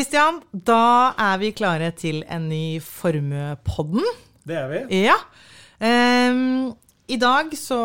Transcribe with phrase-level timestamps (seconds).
[0.00, 4.06] Kristian, da er vi klare til en ny Formuepodden.
[4.48, 5.00] Det er vi.
[5.02, 5.18] Ja.
[5.76, 6.70] Um,
[7.04, 7.76] I dag så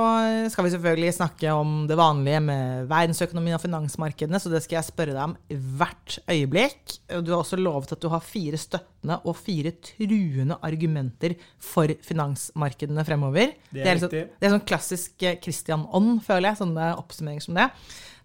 [0.54, 4.88] skal vi selvfølgelig snakke om det vanlige med verdensøkonomien og finansmarkedene, så det skal jeg
[4.94, 5.36] spørre deg om
[5.76, 6.96] hvert øyeblikk.
[7.20, 13.04] Du har også lovet at du har fire støttende og fire truende argumenter for finansmarkedene
[13.10, 13.58] fremover.
[13.74, 16.62] Det er, det er, liksom, det er sånn klassisk Christian-ånd, føler jeg.
[16.64, 17.68] Sånne oppsummeringer som det.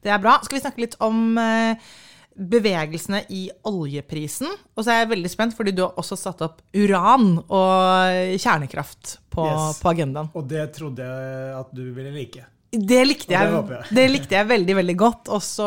[0.06, 0.38] Det er bra.
[0.46, 1.90] Skal vi snakke litt om eh,
[2.40, 4.48] bevegelsene i oljeprisen.
[4.74, 9.18] Og så er jeg veldig spent, fordi du har også satt opp uran og kjernekraft
[9.30, 9.80] på, Yes.
[9.82, 10.30] på agendaen.
[10.34, 12.46] Og det trodde jeg at du ville like.
[12.70, 15.28] Det likte, jeg, det jeg, det likte jeg veldig, veldig godt.
[15.34, 15.66] Og så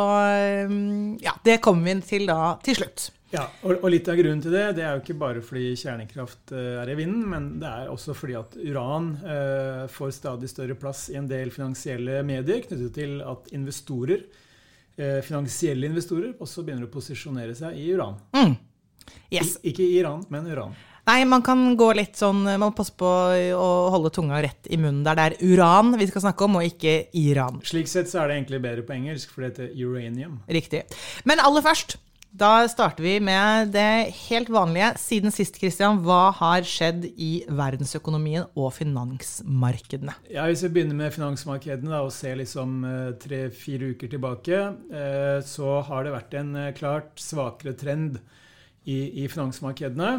[0.69, 3.09] um, Ja, det kommer vi til da til slutt.
[3.33, 6.51] Ja, og, og litt av grunnen til det det er jo ikke bare fordi kjernekraft
[6.53, 10.77] eh, er i vinden, men det er også fordi at uran eh, får stadig større
[10.77, 14.21] plass i en del finansielle medier knyttet til at investorer,
[15.25, 18.19] finansielle investorer, også begynner å posisjonere seg i uran.
[18.37, 18.55] Mm.
[19.33, 19.57] Yes.
[19.61, 20.75] I, ikke i Iran, men uran.
[21.03, 23.07] Nei, man kan gå litt sånn Man må passe på
[23.59, 26.67] å holde tunga rett i munnen der det er uran vi skal snakke om, og
[26.69, 27.59] ikke Iran.
[27.67, 30.39] Slik sett så er det egentlig bedre på engelsk, for det heter uranium.
[30.47, 30.85] Riktig.
[31.27, 31.97] Men aller først,
[32.33, 34.87] da starter vi med det helt vanlige.
[34.97, 40.15] Siden sist, Christian, hva har skjedd i verdensøkonomien og finansmarkedene?
[40.33, 45.43] Ja, Hvis vi begynner med finansmarkedene da, og ser liksom eh, tre-fire uker tilbake, eh,
[45.45, 48.17] så har det vært en eh, klart svakere trend
[48.83, 50.09] i, i finansmarkedene.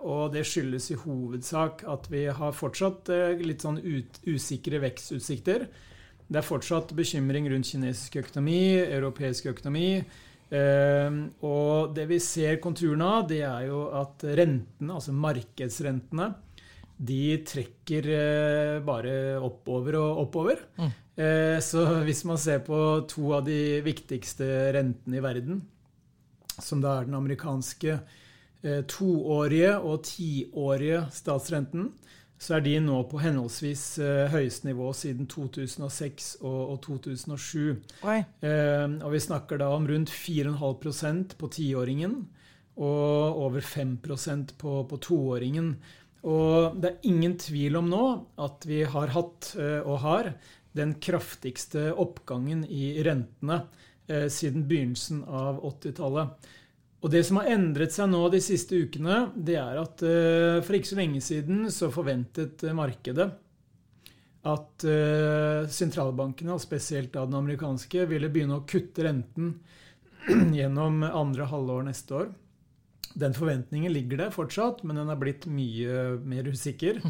[0.00, 3.10] Og det skyldes i hovedsak at vi har fortsatt
[3.42, 5.66] litt sånn ut, usikre vekstutsikter.
[6.24, 9.98] Det er fortsatt bekymring rundt kinesisk økonomi, europeisk økonomi.
[10.54, 16.32] Eh, og det vi ser konturene av, det er jo at rentene, altså markedsrentene,
[16.94, 20.62] de trekker eh, bare oppover og oppover.
[20.78, 20.92] Mm.
[21.14, 22.78] Eh, så hvis man ser på
[23.10, 25.62] to av de viktigste rentene i verden,
[26.54, 31.90] som da er den amerikanske eh, toårige og tiårige statsrenten,
[32.40, 37.58] så er de nå på henholdsvis eh, høyeste nivå siden 2006 og, og 2007.
[38.04, 38.18] Oi.
[38.44, 42.18] Eh, og vi snakker da om rundt 4,5% på tiåringen
[42.74, 45.76] og over 5% på, på toåringen.
[46.26, 48.04] Og det er ingen tvil om nå
[48.42, 50.34] at vi har hatt eh, og har
[50.74, 53.62] den kraftigste oppgangen i rentene
[54.04, 56.48] siden begynnelsen av 80-tallet.
[57.04, 60.78] Og det som har endret seg nå de siste ukene, det er at eh, for
[60.78, 63.28] ikke så lenge siden så forventet eh, markedet
[64.44, 69.54] at eh, sentralbankene, og spesielt da den amerikanske, ville begynne å kutte renten
[70.58, 72.32] gjennom andre halvår neste år.
[73.14, 77.00] Den forventningen ligger der fortsatt, men den er blitt mye mer usikker.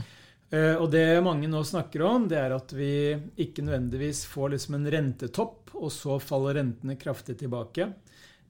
[0.55, 2.93] Eh, og det mange nå snakker om, det er at vi
[3.41, 7.91] ikke nødvendigvis får liksom en rentetopp, og så faller rentene kraftig tilbake.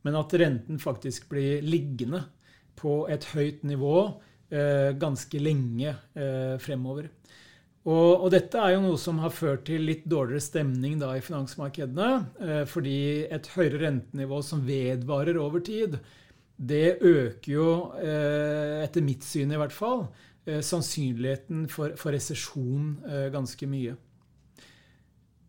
[0.05, 2.25] Men at renten faktisk blir liggende
[2.79, 3.97] på et høyt nivå
[4.53, 7.09] eh, ganske lenge eh, fremover.
[7.85, 11.25] Og, og, dette er jo noe som har ført til litt dårligere stemning da i
[11.25, 12.11] finansmarkedene.
[12.41, 12.99] Eh, fordi
[13.29, 15.99] et høyere rentenivå som vedvarer over tid,
[16.57, 20.07] det øker jo, eh, etter mitt syn i hvert fall,
[20.47, 23.97] eh, sannsynligheten for, for resesjon eh, ganske mye.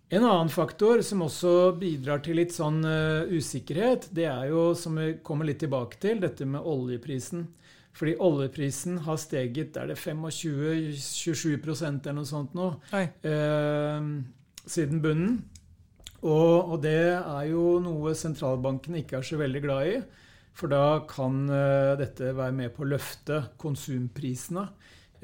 [0.10, 1.52] En annen faktor som også
[1.82, 6.20] bidrar til litt sånn uh, usikkerhet, det er jo, som vi kommer litt tilbake til,
[6.22, 7.48] dette med oljeprisen.
[7.96, 14.10] Fordi oljeprisen har steget er det 25-27 eller noe sånt nå, uh,
[14.62, 15.40] siden bunnen.
[16.26, 19.98] Og, og, det er jo noe sentralbanken ikke er så veldig glad i.
[20.56, 24.70] For da kan uh, dette være med på å løfte konsumprisene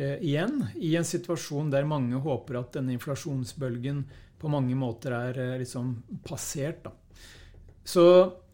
[0.02, 4.00] igjen, i en situasjon der mange håper at denne inflasjonsbølgen
[4.42, 5.94] på mange måter er liksom
[6.26, 6.88] passert.
[6.88, 6.94] Da.
[7.86, 8.06] Så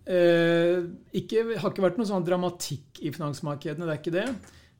[0.03, 0.83] eh,
[1.15, 4.27] ikke, det har ikke vært noe sånn dramatikk i finansmarkedene, det er ikke det.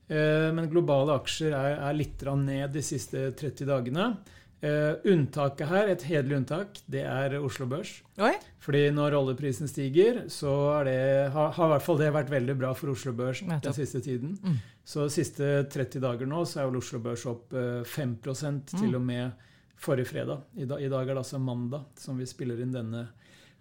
[0.08, 4.12] Eh, men globale aksjer er, er litt ned de siste 30 dagene.
[4.58, 7.92] Uh, unntaket her, et hederlig unntak, det er Oslo Børs.
[8.18, 8.32] Oi.
[8.58, 10.50] Fordi når oljeprisen stiger, så
[10.82, 10.96] det,
[11.30, 14.34] har, har i hvert fall det vært veldig bra for Oslo Børs den siste tiden.
[14.42, 14.56] Mm.
[14.82, 18.58] Så de siste 30 dager nå så er vel Oslo Børs opp 5 mm.
[18.72, 19.46] til og med
[19.78, 20.42] forrige fredag.
[20.56, 23.06] I dag, I dag, er det altså mandag som vi spiller inn denne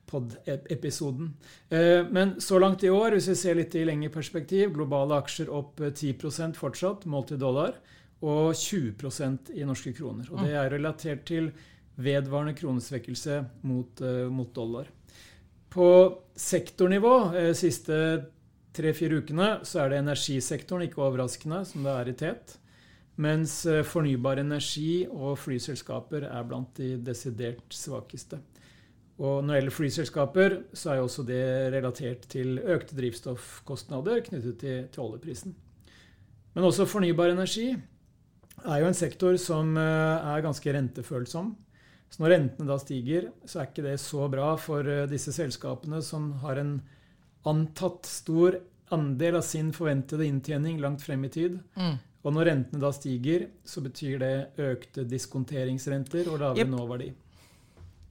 [0.08, 1.34] pod-episoden.
[1.70, 5.52] Eh, men så langt i år, hvis vi ser litt i lengre perspektiv, globale aksjer
[5.54, 7.76] opp 10% fortsatt, målt i dollar,
[8.24, 10.30] og 20% i norske kroner.
[10.32, 11.52] Og det er relatert til
[12.02, 14.90] vedvarende kronesvekkelse mot, uh, mot dollar.
[15.74, 15.90] På
[16.38, 17.98] sektornivå eh, siste
[18.78, 22.56] tre-fire ukene så er det energisektoren, ikke overraskende, som det er i tet.
[23.18, 28.40] Mens eh, fornybar energi og flyselskaper er blant de desidert svakeste.
[29.18, 31.44] Og når det gjelder flyselskaper, så er jo også det
[31.74, 35.56] relatert til økte drivstoffkostnader knyttet til, til oljeprisen.
[36.54, 41.56] Men også fornybar energi er jo en sektor som eh, er ganske rentefølsom.
[42.08, 46.04] Så når rentene da stiger, så er ikke det så bra for eh, disse selskapene
[46.06, 46.78] som har en
[47.48, 48.60] antatt stor
[48.96, 51.60] andel av sin forventede inntjening langt frem i tid.
[51.76, 51.96] Mm.
[52.28, 56.74] Og når rentene da stiger, så betyr det økte diskonteringsrenter og lavere yep.
[56.74, 57.14] nåverdi.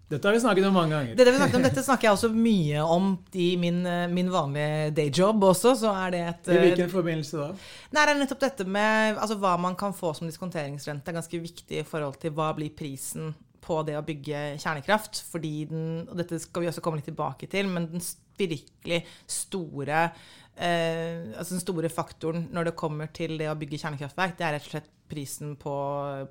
[0.06, 1.16] Dette har vi snakket om mange ganger.
[1.18, 5.72] Dette, om, dette snakker jeg også mye om i min, eh, min vanlige dayjob også.
[5.80, 6.50] så er det et...
[6.54, 7.48] I hvilken forbindelse da?
[7.90, 11.10] Nei, det er nettopp dette med altså, hva man kan få som diskonteringsrente.
[11.10, 13.34] er ganske viktig i forhold til hva blir prisen
[13.66, 15.24] på det å bygge kjernekraft.
[15.32, 18.06] fordi den, og Dette skal vi også komme litt tilbake til, men den
[18.38, 20.10] virkelig store
[20.56, 24.56] eh, altså den store faktoren når det kommer til det å bygge kjernekraftverk, det er
[24.56, 25.74] rett og slett prisen på,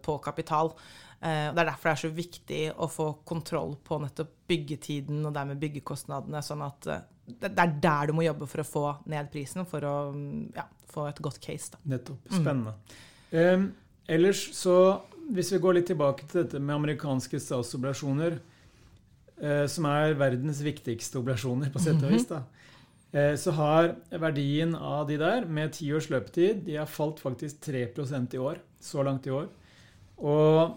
[0.04, 0.74] på kapital.
[1.26, 5.34] Eh, det er derfor det er så viktig å få kontroll på nettopp byggetiden og
[5.36, 6.44] dermed byggekostnadene.
[6.44, 9.86] sånn at eh, det er der du må jobbe for å få ned prisen, for
[9.88, 9.96] å
[10.56, 11.72] ja, få et godt case.
[11.74, 11.82] Da.
[11.96, 12.28] Nettopp.
[12.30, 12.76] Spennende.
[13.32, 13.36] Mm.
[13.36, 13.64] Um,
[14.08, 14.76] ellers så,
[15.34, 18.38] hvis vi går litt tilbake til dette med amerikanske statsobligasjoner,
[19.42, 22.55] uh, som er verdens viktigste oblasjoner, på sett og vis, da, uh,
[23.40, 28.36] så har verdien av de der, med ti års løpetid, de har falt faktisk 3%
[28.36, 28.58] i år.
[28.84, 29.48] Så langt i år.
[30.20, 30.76] Og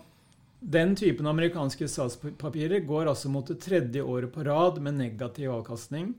[0.61, 6.12] den typen amerikanske statspapirer går altså mot det tredje året på rad med negativ avkastning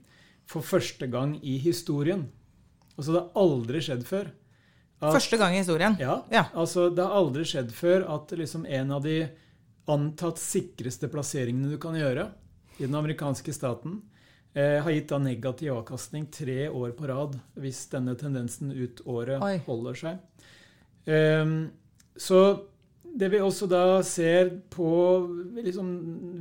[0.48, 2.24] for første gang i historien.
[2.96, 4.30] Altså det har aldri skjedd før.
[5.00, 5.96] At, første gang i historien?
[6.00, 6.22] Ja.
[6.32, 6.46] ja.
[6.52, 9.22] altså Det har aldri skjedd før at liksom en av de
[9.90, 12.28] antatt sikreste plasseringene du kan gjøre
[12.78, 14.00] i den amerikanske staten,
[14.54, 19.42] eh, har gitt da negativ avkastning tre år på rad, hvis denne tendensen ut året
[19.44, 19.56] Oi.
[19.66, 20.44] holder seg.
[21.06, 21.46] Eh,
[22.20, 22.40] så
[23.10, 24.90] det vi også da ser på
[25.56, 25.88] liksom,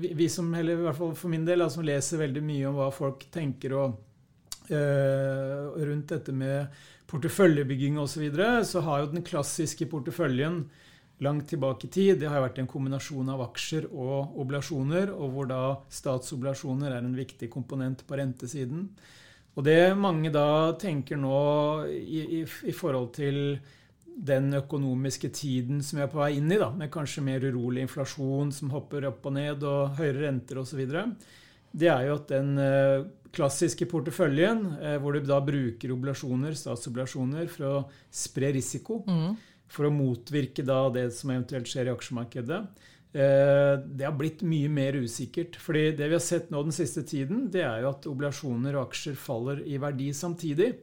[0.01, 2.89] vi, som, eller i hvert fall for min del, som leser veldig mye om hva
[2.93, 3.97] folk tenker og,
[4.69, 10.61] øh, rundt dette med porteføljebygging osv., så, videre, så har jo den klassiske porteføljen
[11.23, 15.49] langt tilbake i tid det har vært en kombinasjon av aksjer og oblasjoner, og hvor
[15.49, 18.87] da statsoblasjoner er en viktig komponent på rentesiden.
[19.57, 21.39] Og det mange da tenker nå
[21.89, 23.59] i, i, i forhold til
[24.19, 27.85] den økonomiske tiden som vi er på vei inn i, da, med kanskje mer urolig
[27.85, 30.83] inflasjon som hopper opp og ned, og høyere renter osv.,
[31.69, 33.03] det er jo at den eh,
[33.35, 37.75] klassiske porteføljen, eh, hvor du da bruker oblasjoner, statsoblasjoner, for å
[38.09, 39.35] spre risiko, mm.
[39.69, 42.59] For å motvirke da det som eventuelt skjer i aksjemarkedet,
[43.13, 45.57] eh, det har blitt mye mer usikkert.
[45.61, 48.89] Fordi det vi har sett nå den siste tiden, det er jo at oblasjoner og
[48.89, 50.73] aksjer faller i verdi samtidig.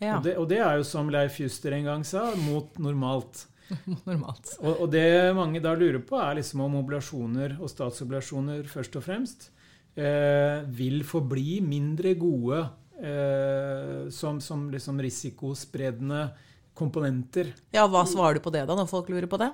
[0.00, 0.18] Ja.
[0.18, 3.46] Og, det, og, det, er jo som Leif Juster en gang sa, mot normalt.
[4.08, 4.56] normalt.
[4.60, 5.06] Og, og, det
[5.38, 9.48] mange da lurer på, er liksom om obligasjoner og statsobligasjoner først og fremst
[9.96, 12.60] eh, vil forbli mindre gode
[13.00, 16.26] eh, som, som liksom risikospredende
[16.74, 17.52] komponenter.
[17.74, 19.52] Ja, Hva svarer du på det, da, når folk lurer på det?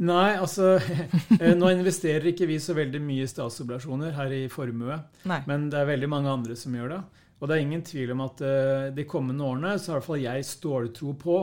[0.00, 0.76] Nei, altså
[1.40, 4.96] eh, Nå investerer ikke vi så veldig mye i statsobligasjoner her i formue.
[5.28, 5.40] Nei.
[5.50, 7.00] Men det er veldig mange andre som gjør det.
[7.40, 10.08] Og det er ingen tvil om at uh, de kommende årene så har i hvert
[10.10, 11.38] fall jeg ståltro på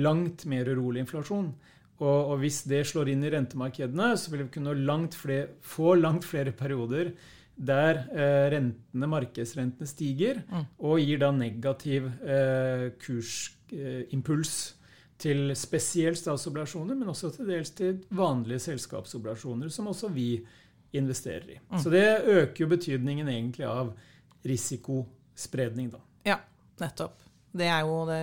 [0.00, 1.50] langt mer urolig inflasjon.
[2.00, 5.94] Og, og, hvis det slår inn i rentemarkedene, så vil vi kunne langt flere, få
[6.00, 7.12] langt flere perioder
[7.52, 10.64] der uh, rentene, markedsrentene stiger, mm.
[10.88, 12.88] og gir da negativ uh,
[13.72, 14.54] kursimpuls
[15.22, 20.40] til spesielt statsobligasjoner, men også til dels til vanlige selskapsobligasjoner, som også vi
[20.92, 21.58] investerer i.
[21.70, 21.78] Mm.
[21.78, 23.92] Så det øker jo betydningen egentlig av
[24.44, 26.02] risikospredning, da.
[26.26, 26.38] Ja,
[26.82, 27.20] nettopp.
[27.52, 28.20] Det er jo Det,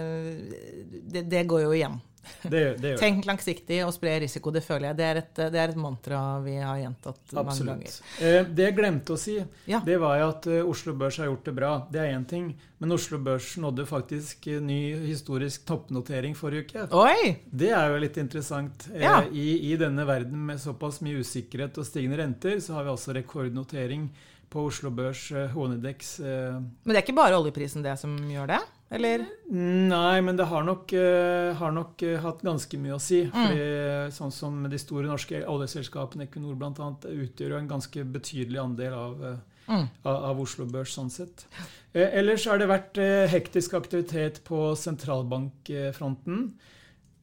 [1.13, 1.99] det, det går jo igjen.
[2.41, 4.51] Det, det Tenk langsiktig og spre risiko.
[4.53, 4.97] Det føler jeg.
[4.99, 7.45] Det er et, det er et mantra vi har gjentatt Absolutt.
[7.49, 7.99] mange ganger.
[8.19, 9.35] Eh, det jeg glemte å si,
[9.69, 9.81] ja.
[9.85, 11.73] det var at uh, Oslo Børs har gjort det bra.
[11.91, 12.51] Det er én ting.
[12.79, 16.88] Men Oslo Børs nådde faktisk uh, ny historisk toppnotering forrige uke.
[16.95, 17.35] Oi!
[17.49, 18.88] Det er jo litt interessant.
[18.93, 19.21] Eh, ja.
[19.31, 23.15] I, I, denne verden med såpass mye usikkerhet og stigende renter, så har vi altså
[23.17, 24.09] rekordnotering
[24.49, 26.19] på Oslo Børs, Honedex.
[26.19, 26.59] Eh, eh.
[26.83, 28.61] Men det er ikke bare oljeprisen det som gjør det?
[28.89, 29.25] Eller?
[29.53, 33.22] Nei, men det har nok, uh, har nok uh, hatt ganske mye å si.
[33.27, 33.36] Mm.
[33.36, 33.67] Fordi,
[34.15, 39.22] sånn som de store norske oljeselskapene, Equinor bl.a., utgjør jo en ganske betydelig andel av,
[39.22, 39.86] uh, mm.
[40.01, 41.46] av, av Oslo Børs sånn sett.
[41.93, 42.98] ellers har det vært
[43.29, 46.50] hektisk aktivitet på sentralbankfronten.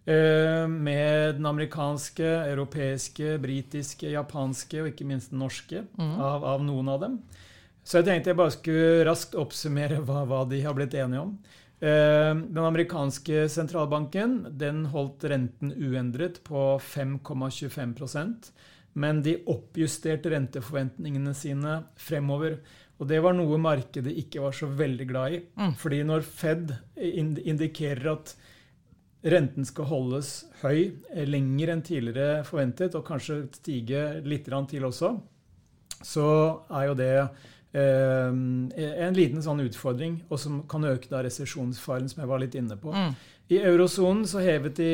[0.06, 6.12] Eh, med den amerikanske, europeiske, britiske, japanske og ikke minst den norske mm.
[6.22, 7.16] av, av, noen av dem.
[7.86, 11.36] Så jeg tenkte jeg bare skulle raskt oppsummere hva, hva de har blitt enige om.
[11.78, 18.50] Eh, den amerikanske sentralbanken den holdt renten uendret på 5,25%
[18.96, 22.56] men de oppjusterte renteforventningene sine fremover.
[22.96, 25.40] Og det var noe markedet ikke var så veldig glad i.
[25.60, 25.74] Mm.
[25.76, 28.32] Fordi når Fed indikerer at
[29.26, 30.30] renten skal holdes
[30.62, 30.78] høy
[31.12, 35.12] eh, lenger enn tidligere forventet, og kanskje stige litt til også,
[36.00, 36.30] så
[36.72, 37.12] er jo det
[37.76, 42.78] en liten sånn utfordring, og som kan øke da resesjonsfaren, som jeg var litt inne
[42.80, 42.94] på.
[42.94, 43.16] Mm.
[43.52, 44.90] I eurosonen så hevet de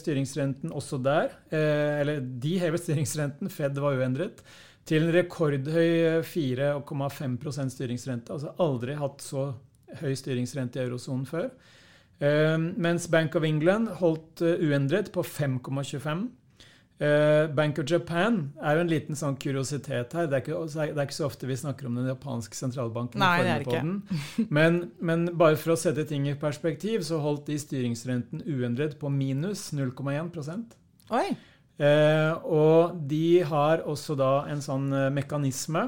[0.00, 1.34] styringsrenten også der.
[1.52, 4.40] Eh, eller de hevet styringsrenten, Fed var uendret
[4.88, 8.32] til en rekordhøy 4,5% styringsrente.
[8.32, 9.50] Altså aldri hatt så
[10.00, 11.50] høy styringsrente i eurosonen før.
[12.20, 16.26] Mens Bank of England holdt uendret på 5,25.
[17.00, 20.26] Uh, Bank of Japan er jo en liten sånn kuriositet her.
[20.28, 23.22] Det er, ikke, det er, ikke, så ofte vi snakker om den japanske sentralbanken.
[23.22, 24.48] Nei, det er ikke.
[24.52, 29.08] Men, men, bare for å sette ting i perspektiv, så holdt de styringsrenten uendret på
[29.12, 30.76] minus 0,1
[31.16, 31.24] Oi!
[31.80, 35.86] Eh, og de har også da en sånn eh, mekanisme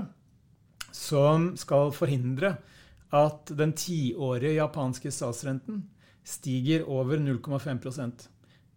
[0.96, 2.54] som skal forhindre
[3.12, 5.82] at den tiårige japanske statsrenten
[6.24, 8.30] stiger over 0,5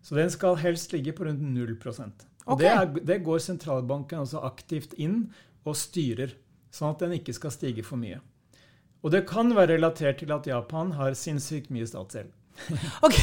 [0.05, 1.77] Så den skal helst ligge på rundt 0
[2.45, 5.31] Og det, er, det, går sentralbanken også aktivt inn
[5.65, 6.35] og styrer,
[6.69, 8.21] sånn at den ikke skal stige for mye.
[9.01, 12.29] Og det kan være relatert til at Japan har sinnssykt mye statsgjeld.
[13.03, 13.17] ok,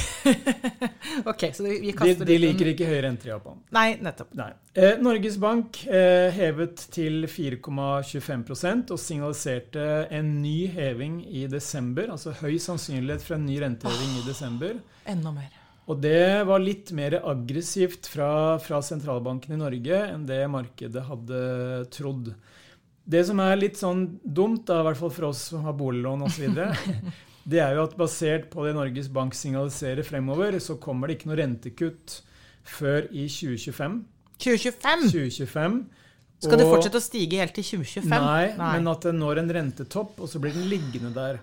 [1.30, 3.62] okay så vi kaster de, de liker ikke høye renter i Japan.
[3.72, 4.34] Nei, nettopp.
[4.36, 4.50] Nei.
[4.74, 12.10] Eh, Norges Bank eh, hevet til 4,25% og signaliserte en ny heving i desember.
[12.12, 14.78] Altså høy sannsynlighet for en ny renteheving oh, i desember.
[15.08, 15.61] Enda mer.
[15.90, 21.40] Og det var litt mer aggressivt fra, fra sentralbanken i Norge enn det markedet hadde
[21.94, 22.30] trodd.
[23.02, 26.22] Det som er litt sånn dumt, da, i hvert fall for oss som har boliglån
[26.28, 26.54] osv.,
[27.50, 31.32] det er jo at basert på det Norges Bank signaliserer fremover, så kommer det ikke
[31.32, 32.20] noe rentekutt
[32.62, 33.98] før i 2025.
[34.38, 35.08] 2025?
[35.10, 35.80] 2025.
[36.42, 38.10] Skal det fortsette å stige helt til 2025?
[38.10, 41.42] Nei, nei, men at det når en rentetopp, og så blir den liggende der.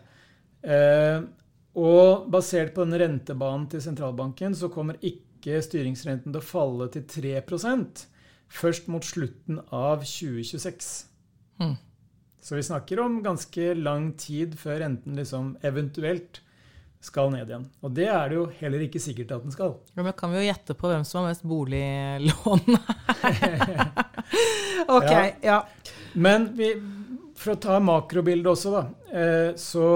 [0.59, 1.19] Eh,
[1.77, 7.05] og basert på den rentebanen til sentralbanken, så kommer ikke styringsrenten til å falle til
[7.09, 8.07] 3%
[8.49, 10.89] først mot slutten av 2026.
[11.61, 11.77] Mm.
[12.41, 16.41] Så vi snakker om ganske lang tid før renten liksom eventuelt
[17.03, 17.67] skal ned igjen.
[17.85, 19.77] Og det er det jo heller ikke sikkert at den skal.
[19.95, 22.65] Ja, men kan vi jo gjette på hvem som har mest boliglån
[24.97, 25.29] ok, ja.
[25.45, 25.59] ja.
[26.19, 26.73] Men vi,
[27.39, 28.83] for å ta makrobildet også, da,
[29.57, 29.87] så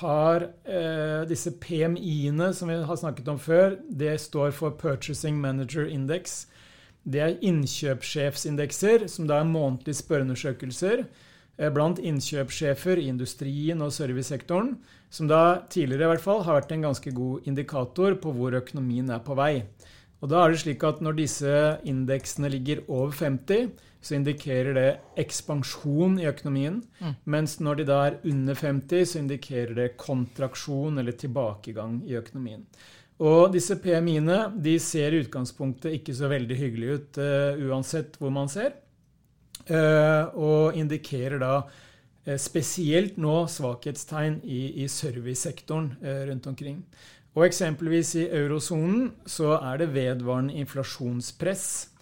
[0.00, 5.86] har eh, disse PMI-ene som vi har snakket om før, det står for Purchasing Manager
[5.86, 6.46] Index.
[7.06, 11.06] Det er innkjøpssjefsindekser, som da er månedlige spørreundersøkelser
[11.56, 14.74] Eh, blant innkjøpssjefer i industrien og servicesektoren,
[15.08, 19.08] som da tidligere i hvert fall har vært en ganske god indikator på hvor økonomien
[19.08, 19.64] er på vei.
[20.20, 21.54] Og da er det slik at Når disse
[21.84, 23.70] indeksene ligger over 50,
[24.06, 26.78] så indikerer det ekspansjon i økonomien.
[27.00, 27.16] Mm.
[27.34, 32.62] Mens når de da er under 50, så indikerer det kontraksjon eller tilbakegang i økonomien.
[33.24, 38.32] Og disse PMI-ene de ser i utgangspunktet ikke så veldig hyggelige ut uh, uansett hvor
[38.34, 38.76] man ser.
[39.70, 45.94] uh, og indikerer da uh, spesielt nå svakhetstegn i, i servicesektoren
[46.28, 46.84] rundt omkring.
[47.36, 51.95] Og eksempelvis i eurosonen så er det vedvarende inflasjonspress.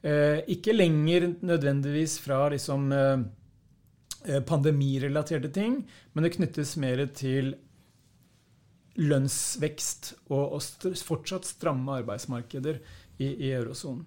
[0.00, 2.86] Ikke lenger nødvendigvis fra liksom
[4.48, 5.74] pandemirelaterte ting,
[6.12, 7.54] men det knyttes mer til
[9.00, 12.80] lønnsvekst og, og fortsatt stramme arbeidsmarkeder
[13.20, 14.06] i, i eurosonen.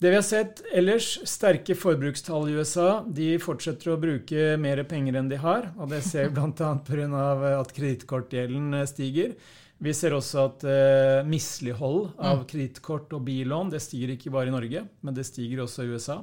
[0.00, 3.02] Det vi har sett ellers, sterke forbrukstall i USA.
[3.04, 5.74] De fortsetter å bruke mer penger enn de har.
[5.76, 6.70] og Det ser vi bl.a.
[6.86, 7.24] pga.
[7.58, 9.34] at kredittkortgjelden eh, stiger.
[9.80, 12.46] Vi ser også at eh, mislighold av mm.
[12.50, 16.18] kredittkort og billån det stiger ikke bare i Norge, men det stiger også i USA.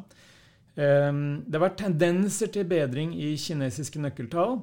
[0.78, 1.10] Eh,
[1.42, 4.60] det har vært tendenser til bedring i kinesiske nøkkeltall,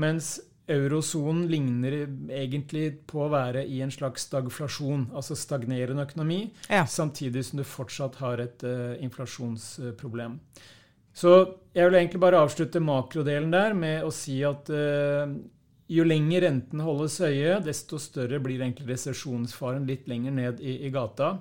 [0.00, 0.38] mens
[0.68, 1.94] Eurosonen ligner
[2.28, 6.84] egentlig på å være i en slags stagflasjon, altså stagnerende økonomi, ja.
[6.84, 10.36] samtidig som du fortsatt har et uh, inflasjonsproblem.
[11.16, 11.32] Så
[11.72, 15.32] jeg vil egentlig bare avslutte makrodelen der med å si at uh,
[15.88, 20.92] jo lenger renten holdes høye, desto større blir egentlig resesjonsfaren litt lenger ned i, i
[20.92, 21.38] gata.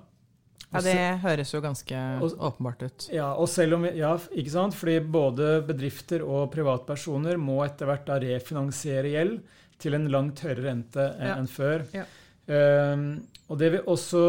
[0.68, 3.08] Ja, Det høres jo ganske og, åpenbart ut.
[3.14, 4.76] Ja, og selv om, ja, ikke sant?
[4.76, 9.38] Fordi både bedrifter og privatpersoner må etter hvert da refinansiere gjeld
[9.80, 11.52] til en langt høyere rente enn ja.
[11.52, 11.86] før.
[11.96, 12.08] Ja.
[12.48, 13.10] Um,
[13.52, 14.22] og det vi også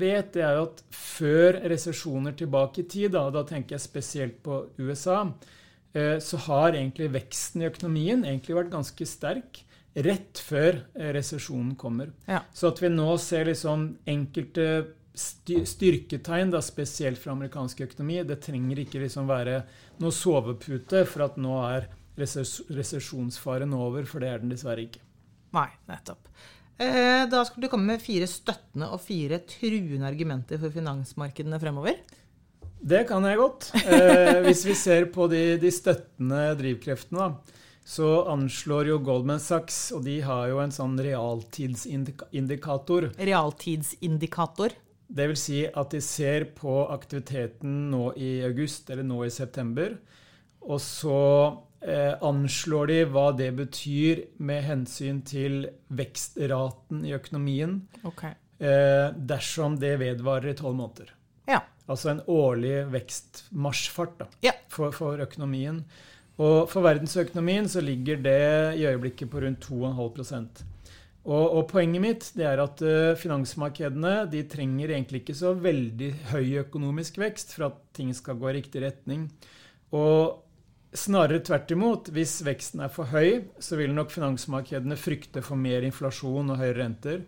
[0.00, 4.62] vet, det er at før resesjoner tilbake i tid, da, da tenker jeg spesielt på
[4.80, 9.62] USA, uh, så har egentlig veksten i økonomien egentlig vært ganske sterk
[10.04, 12.12] rett før uh, resesjonen kommer.
[12.28, 12.42] Ja.
[12.52, 14.68] Så at vi nå ser liksom enkelte
[15.16, 18.20] styrketegn, da, spesielt fra amerikansk økonomi.
[18.28, 19.62] Det trenger ikke liksom være
[20.02, 25.00] noe sovepute for at nå er resesjonsfaren over, for det er den dessverre ikke.
[25.56, 26.28] Nei, nettopp.
[26.76, 32.02] Eh, da skal du komme med fire støttende og fire truende argumenter for finansmarkedene fremover.
[32.76, 33.70] Det kan jeg godt.
[33.80, 39.92] Eh, hvis vi ser på de, de støttende drivkreftene, da så anslår jo Goldman Sachs,
[39.94, 44.74] og de har jo en sånn realtidsindikator Realtidsindikator?
[45.06, 49.94] Det vil si at de ser på aktiviteten nå i august eller nå i september.
[50.66, 51.54] Og så
[51.86, 58.34] eh, anslår de hva det betyr med hensyn til vekstraten i økonomien okay.
[58.58, 61.14] eh, dersom det vedvarer i tolv måneder.
[61.46, 61.62] Ja.
[61.86, 64.58] Altså en årlig vekstmarsjfart ja.
[64.74, 65.84] for, for økonomien.
[66.36, 68.40] Og for verdensøkonomien så ligger det
[68.76, 70.64] i øyeblikket på rundt 2,5
[71.26, 76.12] og, og poenget mitt det er at uh, finansmarkedene de trenger egentlig ikke så veldig
[76.30, 79.24] høy økonomisk vekst for at ting skal gå i riktig retning.
[79.96, 80.44] Og
[80.96, 82.12] snarere tvert imot.
[82.14, 86.78] Hvis veksten er for høy, så vil nok finansmarkedene frykte for mer inflasjon og høyere
[86.84, 87.24] renter.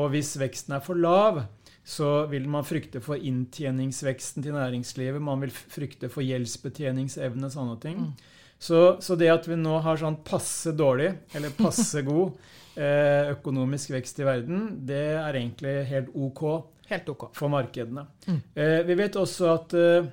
[0.00, 1.44] Og hvis veksten er for lav,
[1.84, 5.20] så vil man frykte for inntjeningsveksten til næringslivet.
[5.22, 8.00] Man vil frykte for gjeldsbetjeningsevne og sånne ting.
[8.08, 8.32] Mm.
[8.58, 12.36] Så, så, det at vi nå har sånn passe dårlig, eller passe god,
[12.78, 16.44] eh, økonomisk vekst i verden, det er egentlig helt ok,
[16.90, 17.28] helt OK.
[17.36, 18.06] for markedene.
[18.26, 18.40] Mm.
[18.54, 20.08] Eh, vi vet også at eh,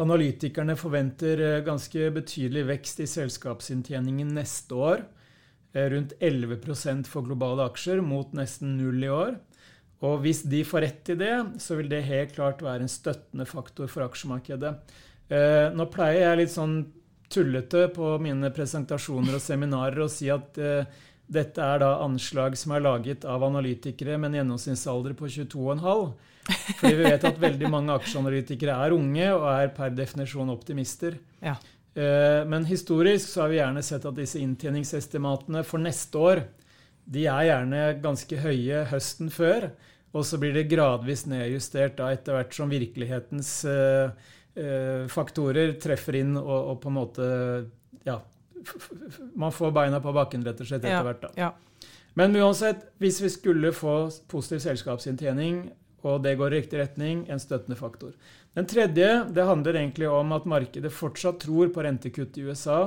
[0.00, 5.06] analytikerne forventer ganske betydelig vekst i selskapsinntjeningen neste år.
[5.70, 9.36] Rundt 11% for globale aksjer, mot nesten null i år.
[10.06, 13.44] Og hvis de får rett i det, så vil det helt klart være en støttende
[13.48, 14.72] faktor for aksjemarkedet.
[15.30, 16.78] Eh, nå pleier jeg litt sånn
[17.30, 22.74] tullete på mine presentasjoner og seminarer å si at eh, dette er da anslag som
[22.74, 26.08] er laget av analytikere med en gjennomsnittsalder på 22,5.
[26.80, 31.20] Fordi vi vet at veldig mange aksjeanalytikere er unge og er per definisjon optimister.
[31.38, 31.54] Ja.
[31.94, 36.42] Eh, men historisk så har vi gjerne sett at disse inntjeningsestimatene for neste år
[37.10, 39.70] de er gjerne ganske høye høsten før.
[40.10, 44.30] Og så blir det gradvis nedjustert da etter hvert som virkelighetens Eh,
[45.08, 47.26] faktorer treffer inn og, og, på en måte
[48.06, 48.20] Ja.
[49.38, 51.22] Man får beina på bakken rett og slett etter hvert.
[51.22, 51.30] da.
[51.38, 51.52] Ja.
[52.18, 53.94] Men uansett, hvis vi skulle få
[54.28, 55.62] positiv selskapsinntjening,
[56.02, 58.12] og det går i riktig retning, en støttende faktor.
[58.56, 62.80] Den tredje det handler egentlig om at markedet fortsatt tror på rentekutt i USA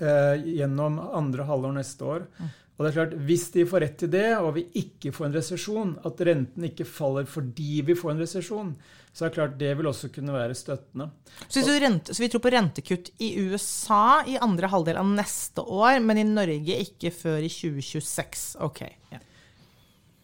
[0.00, 2.26] eh, gjennom andre halvår neste år.
[2.36, 2.54] Mm.
[2.76, 5.36] Og det er klart, Hvis de får rett til det, og vi ikke får en
[5.38, 8.74] resesjon, at renten ikke faller fordi vi får en resesjon,
[9.16, 11.06] så det er klart det vil også kunne være støttende.
[11.48, 16.02] Så, rente, så, vi tror på rentekutt i USA i andre halvdel av neste år,
[16.04, 18.44] men i Norge ikke før i 2026.
[18.66, 18.82] Ok.
[19.14, 19.22] Ja.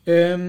[0.05, 0.45] Um,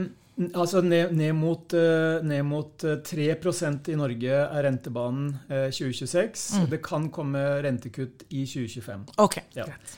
[0.59, 3.47] altså ned, ned, mot, uh, ned mot 3 eh,
[3.93, 6.43] i Norge er rentebanen uh, 2026.
[6.59, 6.69] Mm.
[6.75, 9.07] Det kan komme rentekutt i 2025.
[9.23, 9.69] Ok, ja.
[9.71, 9.95] greit.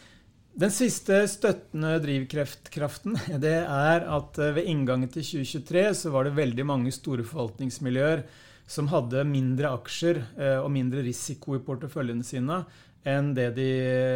[0.55, 6.37] Den siste støttende drivkraften det er at eh, ved inngangen til 2023 så var det
[6.37, 8.23] veldig mange store forvaltningsmiljøer
[8.71, 12.61] som hadde mindre aksjer eh, og mindre risiko i porteføljene sine
[13.05, 13.67] enn det de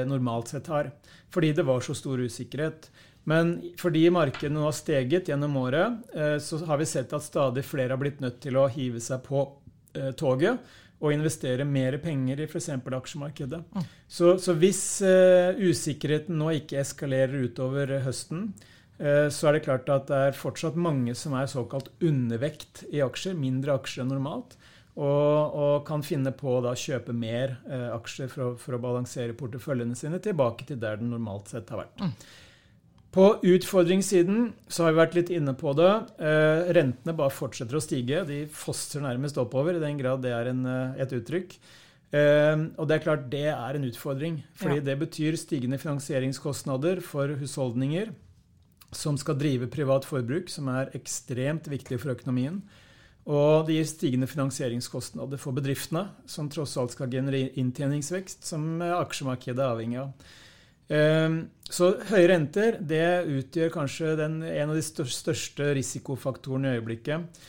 [0.07, 0.93] normalt sett har.
[1.29, 2.87] Fordi det var så stor usikkerhet.
[3.29, 7.67] Men fordi markedet nå har steget gjennom året, eh, så har vi sett at stadig
[7.67, 9.43] flere har blitt nødt til å hive seg på
[10.15, 10.61] toget
[10.99, 12.69] og investere mer penger i f.eks.
[12.75, 13.61] aksjemarkedet.
[13.71, 13.85] Mm.
[14.07, 18.49] Så, så, hvis uh, usikkerheten nå ikke eskalerer utover høsten,
[18.99, 23.03] uh, så er det klart at det er fortsatt mange som er såkalt undervekt i
[23.05, 24.57] aksjer, mindre aksjer enn normalt,
[24.99, 29.37] og, og kan finne på å kjøpe mer uh, aksjer for å, for å, balansere
[29.39, 32.03] porteføljene sine tilbake til der den normalt sett har vært.
[32.03, 32.15] Mm.
[33.11, 35.89] På utfordringssiden så har vi vært litt inne på det.
[36.21, 38.21] Eh, rentene bare fortsetter å stige.
[38.27, 41.55] De fosser nærmest oppover, i den grad det er en, eh, et uttrykk.
[42.13, 44.43] Eh, og det er klart det er en utfordring.
[44.53, 44.81] fordi ja.
[44.81, 48.13] det betyr stigende finansieringskostnader for husholdninger
[48.91, 52.61] som skal drive privat forbruk, som er ekstremt viktig for økonomien.
[53.25, 59.59] Og det gir stigende finansieringskostnader for bedriftene, som tross alt skal generere inntjeningsvekst, som aksjemarkedet
[59.59, 60.13] er avhengig av.
[60.89, 67.41] Ehm, så høye renter det utgjør kanskje den, en av de største risikofaktorene i øyeblikket.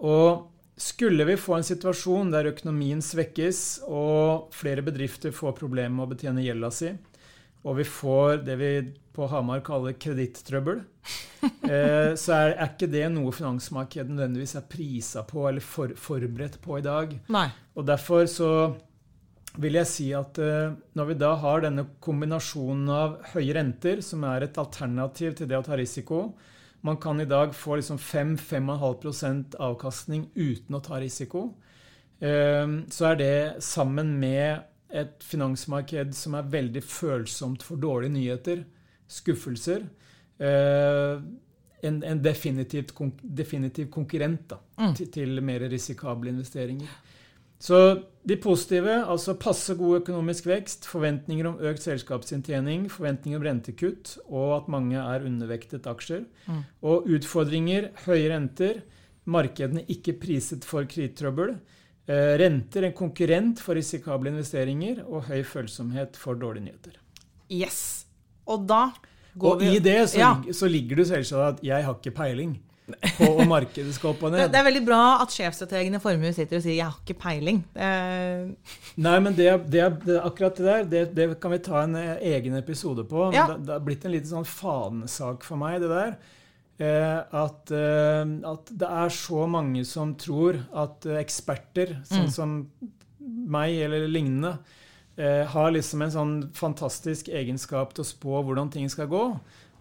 [0.00, 0.46] Og
[0.80, 6.10] skulle vi få en situasjon der økonomien svekkes og flere bedrifter får problemer med å
[6.12, 6.92] betjene gjelda si,
[7.66, 8.72] og vi får det vi
[9.16, 10.82] på Hamar kaller kreditttrøbbel,
[11.72, 16.60] eh, så er, er, ikke det noe finansmarkedet nødvendigvis er prisa på eller for, forberedt
[16.64, 17.16] på i dag.
[17.32, 17.48] Nei.
[17.76, 18.50] Og derfor så
[19.62, 24.24] vil jeg si at eh, når vi da har denne kombinasjonen av høye renter, som
[24.28, 26.28] er et alternativ til det å ta risiko,
[26.86, 31.48] Man kan i dag få liksom 5-5,5% avkastning uten å ta risiko.
[32.20, 38.62] Ehm, så er det sammen med et finansmarked som er veldig følsomt for dårlige nyheter,
[39.08, 39.82] skuffelser,
[40.38, 41.18] eh,
[41.86, 44.94] en, en definitiv konkurrent da, mm.
[45.00, 46.88] til, til, mer risikable investeringer.
[47.62, 47.78] Så
[48.26, 54.56] de positive, altså passe god økonomisk vekst, forventninger om økt selskapsinntjening, forventninger om rentekutt og
[54.58, 56.24] at mange er undervektet aksjer.
[56.50, 56.62] Mm.
[56.90, 58.82] Og utfordringer, høye renter,
[59.30, 61.56] markedene ikke priset for kredittrøbbel.
[62.06, 67.00] Eh, renter en konkurrent for risikable investeringer og høy følsomhet for dårlige nyheter.
[67.50, 68.06] Yes.
[68.46, 68.88] Og da
[69.38, 70.30] går og vi Og i det så, ja.
[70.52, 74.32] så ligger det selvsagt at jeg har ikke peiling på om markedet skal opp og
[74.34, 74.46] ned.
[74.52, 77.62] Det er veldig bra at sjefstrategene i Formue sitter og sier 'jeg har ikke peiling'.
[78.96, 82.16] Nei, men det, det, det, akkurat det der det, det, kan vi ta en eh,
[82.36, 83.30] egen episode på.
[83.34, 83.48] Ja.
[83.58, 86.16] Det, har blitt en liten sånn fanesak for meg, det der.
[86.78, 92.34] Eh, at, eh, at, det er så mange som tror at eksperter, sånn mm.
[92.34, 92.58] som
[93.18, 94.58] meg eller lignende,
[95.16, 99.22] har liksom en sånn fantastisk egenskap til å spå hvordan ting skal gå.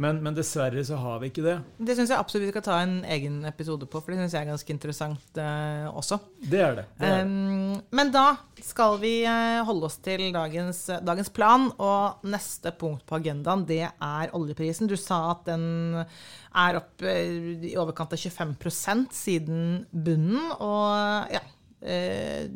[0.02, 1.56] Men, men, dessverre så har vi ikke det.
[1.78, 4.46] Det syns jeg absolutt vi skal ta en egen episode på, for det syns jeg
[4.46, 6.20] er ganske interessant eh, også.
[6.42, 6.86] Det er det.
[7.00, 7.30] det, er det.
[7.30, 8.26] Um, men da
[8.66, 13.84] skal vi eh, holde oss til dagens, dagens, plan, og neste punkt på agendaen det
[13.88, 14.92] er oljeprisen.
[14.92, 21.44] Du sa at den er opp eh, i overkant av 25% siden bunnen, og ja
[21.86, 22.48] eh,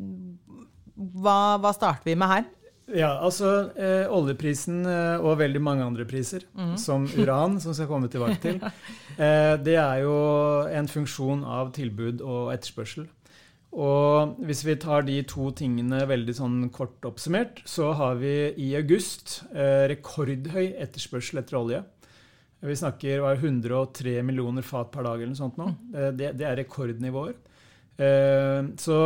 [1.00, 2.48] hva, hva starter vi med her?
[2.96, 6.74] Ja, altså eh, oljeprisen eh, og veldig mange andre priser, mm.
[6.82, 8.60] som uran, som skal komme tilbake til,
[9.24, 10.18] eh, det er jo
[10.74, 13.06] en funksjon av tilbud og etterspørsel.
[13.70, 18.72] Og hvis vi tar de to tingene veldig sånn kort oppsummert, så har vi i
[18.80, 21.84] august eh, rekordhøy etterspørsel etter olje.
[22.66, 25.70] Vi snakker var 103 millioner fat per dag eller noe sånt nå.
[25.70, 25.94] Mm.
[25.94, 27.38] Eh, det, det er rekordnivåer.
[28.00, 28.98] Eh, så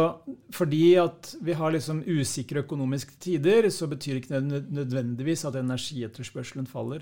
[0.54, 6.68] fordi at vi har liksom usikre økonomiske tider, så betyr ikke det nødvendigvis at energietterspørselen
[6.70, 7.02] faller.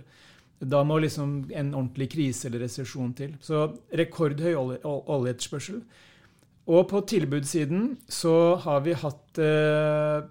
[0.61, 3.35] Da må liksom en ordentlig krise eller resesjon til.
[3.41, 3.65] Så
[3.97, 5.81] rekordhøy oljeetterspørsel.
[6.71, 10.21] Og på tilbudssiden så har vi hatt uh,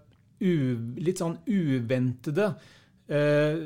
[0.40, 2.46] litt sånn uventede
[3.10, 3.58] uh,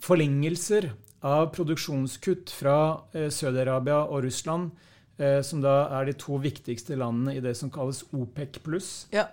[0.00, 0.92] forlengelser
[1.26, 2.78] av produksjonskutt fra
[3.16, 4.70] uh, Saudi-Arabia og Russland
[5.46, 8.90] som da er de to viktigste landene i det som kalles OPEC pluss.
[9.14, 9.28] Ja.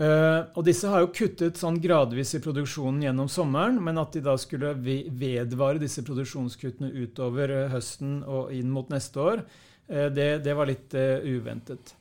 [0.00, 4.22] Uh, og disse har jo kuttet sånn gradvis i produksjonen gjennom sommeren, men at de
[4.24, 9.44] da skulle vedvare disse produksjonskuttene utover uh, høsten og inn mot neste år,
[9.92, 11.94] uh, det, det, var litt uventet.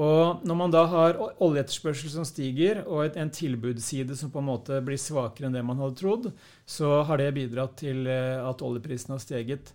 [0.00, 4.48] Og når man da har oljeetterspørsel som stiger, og et, en tilbudsside som på en
[4.48, 6.30] måte blir svakere enn det man hadde trodd,
[6.64, 9.74] så har det bidratt til at oljeprisen har steget.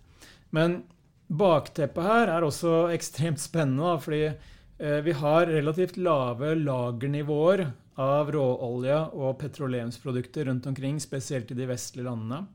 [0.50, 0.80] Men
[1.28, 7.66] Bakteppet her er også ekstremt spennende, fordi eh, vi har relativt lave lagernivåer
[8.00, 12.46] av råolje og petroleumsprodukter rundt omkring, spesielt i de vestlige landene.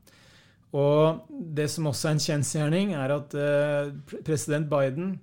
[0.74, 3.92] Og det som også er en kjensgjerning, er at eh,
[4.26, 5.14] president Biden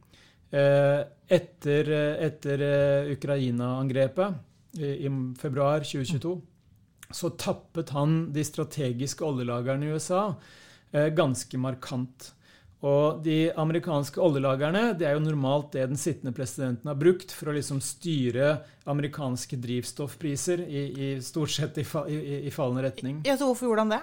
[0.55, 1.91] eh, etter,
[2.23, 2.63] etter
[3.11, 4.39] Ukraina-angrepet
[4.79, 6.37] i februar 2022
[7.11, 10.21] så tappet han de strategiske oljelagrene i USA
[11.15, 12.29] ganske markant.
[12.81, 17.51] Og de amerikanske oljelagerne det er jo normalt det den sittende presidenten har brukt for
[17.51, 18.55] å liksom styre
[18.89, 23.21] amerikanske drivstoffpriser i, i stort sett i, i, i, fallende retning.
[23.27, 24.01] Ja, så Hvorfor gjorde han det?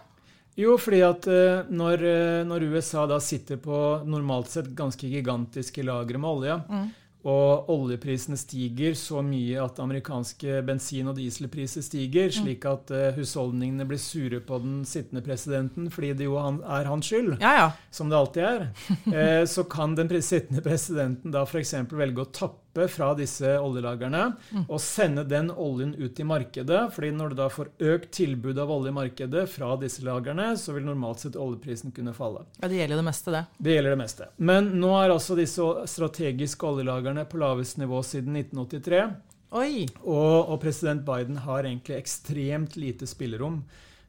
[0.59, 5.83] Jo, fordi at uh, når, uh, når, USA da sitter på normalt sett ganske gigantiske
[5.87, 6.89] lagre med olje, mm
[7.27, 12.37] og oljeprisene stiger så mye at amerikanske bensin- og dieselpriser stiger, mm.
[12.37, 17.11] slik at uh, husholdningene blir sure på den sittende presidenten fordi det jo er hans
[17.11, 17.67] skyld, ja, ja.
[17.91, 18.69] som det alltid er,
[19.11, 21.75] uh, så kan den sittende presidenten da f.eks.
[21.91, 22.31] velge å
[22.69, 24.67] tappe fra disse oljelagrene mm.
[24.69, 26.93] og sende den oljen ut i markedet.
[26.93, 30.73] fordi når du da får økt tilbud av olje i markedet fra disse lagrene, så
[30.73, 32.45] vil normalt sett oljeprisen kunne falle.
[32.61, 33.45] Ja, Det gjelder det meste, det.
[33.59, 34.29] Det gjelder det meste.
[34.37, 39.03] Men nå er altså disse strategiske oljelagrene på lavest nivå siden 1983.
[39.51, 39.89] Oi.
[40.05, 43.63] Og, og president Biden har egentlig ekstremt lite spillerom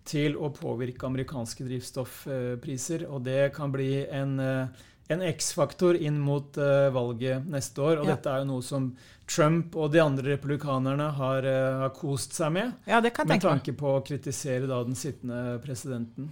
[0.09, 3.05] til å påvirke amerikanske drivstoffpriser.
[3.07, 8.01] Og det kan bli en uh, en X-faktor inn mot uh, valget neste år.
[8.01, 8.13] Og ja.
[8.13, 8.91] dette er jo noe som
[9.29, 12.75] Trump og de andre republikanerne har, uh, har kost seg med.
[12.89, 16.29] Ja, det kan jeg med tanke på å kritisere da, den sittende presidenten.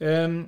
[0.00, 0.38] Um,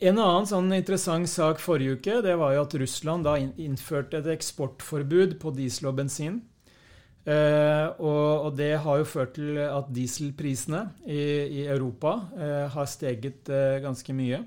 [0.00, 4.30] en annen sånn interessant sak forrige uke det var jo at Russland da innførte et
[4.32, 6.38] eksportforbud på diesel og bensin.
[7.26, 11.20] Uh, og, og, det har jo ført til at dieselprisene i,
[11.60, 12.14] i Europa
[12.78, 13.50] har steget
[13.82, 14.44] ganske mye.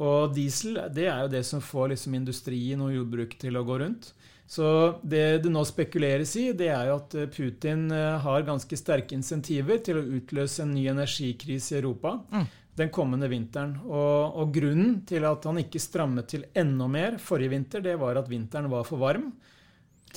[0.00, 3.78] Og diesel det er jo det som får liksom industrien og jordbruket til å gå
[3.82, 4.12] rundt.
[4.50, 4.66] Så
[5.06, 9.14] det det nå spekuleres i, det er jo at eh, Putin eh, har ganske sterke
[9.14, 12.48] insentiver til å utløse en ny energikrise i Europa Mm.
[12.80, 13.76] den kommende vinteren.
[13.84, 18.18] Og, og grunnen til at han ikke strammet til enda mer forrige vinter, det var
[18.18, 19.30] at vinteren var for varm.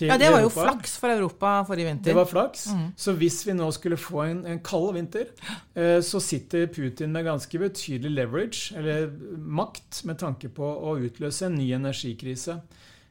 [0.01, 0.63] Ja, det var jo Europa.
[0.65, 2.09] flaks for Europa forrige vinter.
[2.09, 2.65] Det var flaks.
[2.73, 2.87] Mm.
[2.97, 5.29] Så hvis vi nå skulle få en, en kald vinter,
[5.75, 11.45] eh, så sitter Putin med ganske betydelig leverage, eller makt, med tanke på å utløse
[11.45, 12.57] en ny energikrise.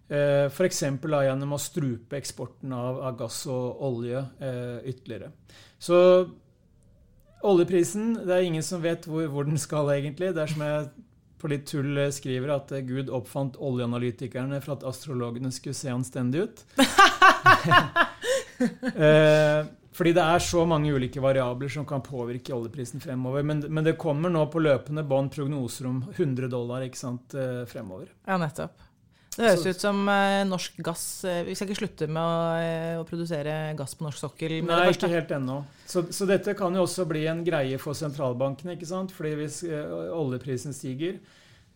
[0.09, 0.83] Eh, F.eks.
[0.83, 5.31] gjennom å strupe eksporten av, av gass og olje eh, ytterligere.
[5.79, 5.97] Så
[7.43, 10.35] oljeprisen, det er ingen som vet hvor, hvor den skal egentlig.
[10.35, 10.91] Det er som jeg
[11.43, 15.93] på litt tull eh, skriver, at eh, Gud oppfant oljeanalytikerne for at astrologene skulle se
[15.93, 16.67] anstendige ut.
[18.63, 19.65] Eh,
[19.97, 23.43] fordi det er så mange ulike variabler som kan påvirke oljeprisen fremover.
[23.43, 27.35] Men, men det kommer nå på løpende bånd prognoser om 100 dollar sant,
[27.73, 28.13] fremover.
[28.29, 28.92] Ja, nettopp.
[29.33, 32.97] Det høres ut som eh, norsk gass eh, Vi skal ikke slutte med å, eh,
[33.01, 35.09] å produsere gass på norsk sokkel med Nei, det første.
[35.09, 35.57] ikke helt ennå.
[35.89, 38.77] Så, så dette kan jo også bli en greie for sentralbankene.
[38.77, 39.15] ikke sant?
[39.17, 41.17] Fordi hvis eh, oljeprisen stiger,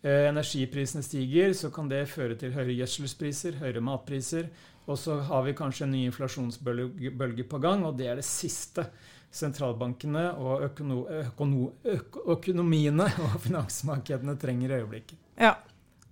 [0.03, 4.51] eh, energiprisene stiger, så kan det føre til høyere gjødselspriser, høyere matpriser.
[4.87, 8.27] Og så har vi kanskje en ny inflasjonsbølge bølge på gang, og det er det
[8.27, 8.85] siste
[9.33, 15.19] sentralbankene og økono, økono, øko, økonomiene og finansmarkedene trenger i øyeblikket.
[15.41, 15.55] Ja.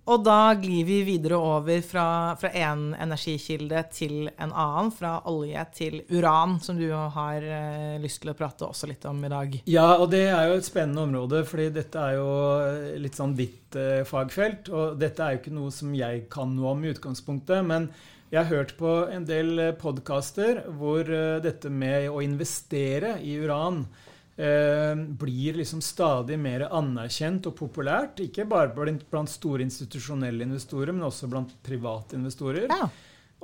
[0.06, 2.06] Og da glir vi videre over fra,
[2.38, 4.92] fra en energikilde til en annen.
[4.94, 9.24] Fra olje til uran, som du har eh, lyst til å prate også litt om
[9.26, 9.56] i dag.
[9.66, 12.30] Ja, og det er jo et spennende område, fordi dette er jo
[12.62, 14.70] eh, litt sånn ditt eh, fagfelt.
[14.70, 17.90] Og dette er jo ikke noe som jeg kan noe om i utgangspunktet, men
[18.30, 23.82] jeg har hørt på en del podkaster hvor eh, dette med å investere i uran
[23.82, 24.04] eh,
[24.36, 28.20] blir liksom stadig mer anerkjent og populært.
[28.20, 32.68] Ikke bare blant, store institusjonelle investorer, men også blant private investorer.
[32.68, 32.90] Ja.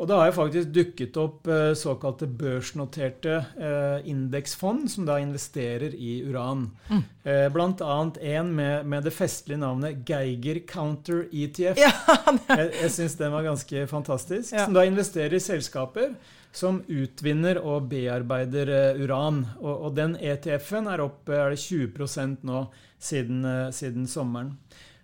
[0.01, 5.93] Og det har jo faktisk dukket opp eh, såkalte børsnoterte eh, indeksfond som da investerer
[5.93, 6.65] i uran.
[6.89, 7.03] Mm.
[7.23, 11.79] Eh, blant annet en med, med det festlige navnet Geiger Counter ETF.
[11.79, 11.93] Ja,
[12.49, 14.55] jeg jeg syns den var ganske fantastisk.
[14.57, 14.65] Ja.
[14.65, 16.17] Som da investerer i selskaper
[16.53, 19.43] som utvinner og bearbeider eh, uran.
[19.63, 22.67] Og, og den ETF-en er opp eh, er det 20 nå
[23.03, 24.57] siden, eh, siden sommeren.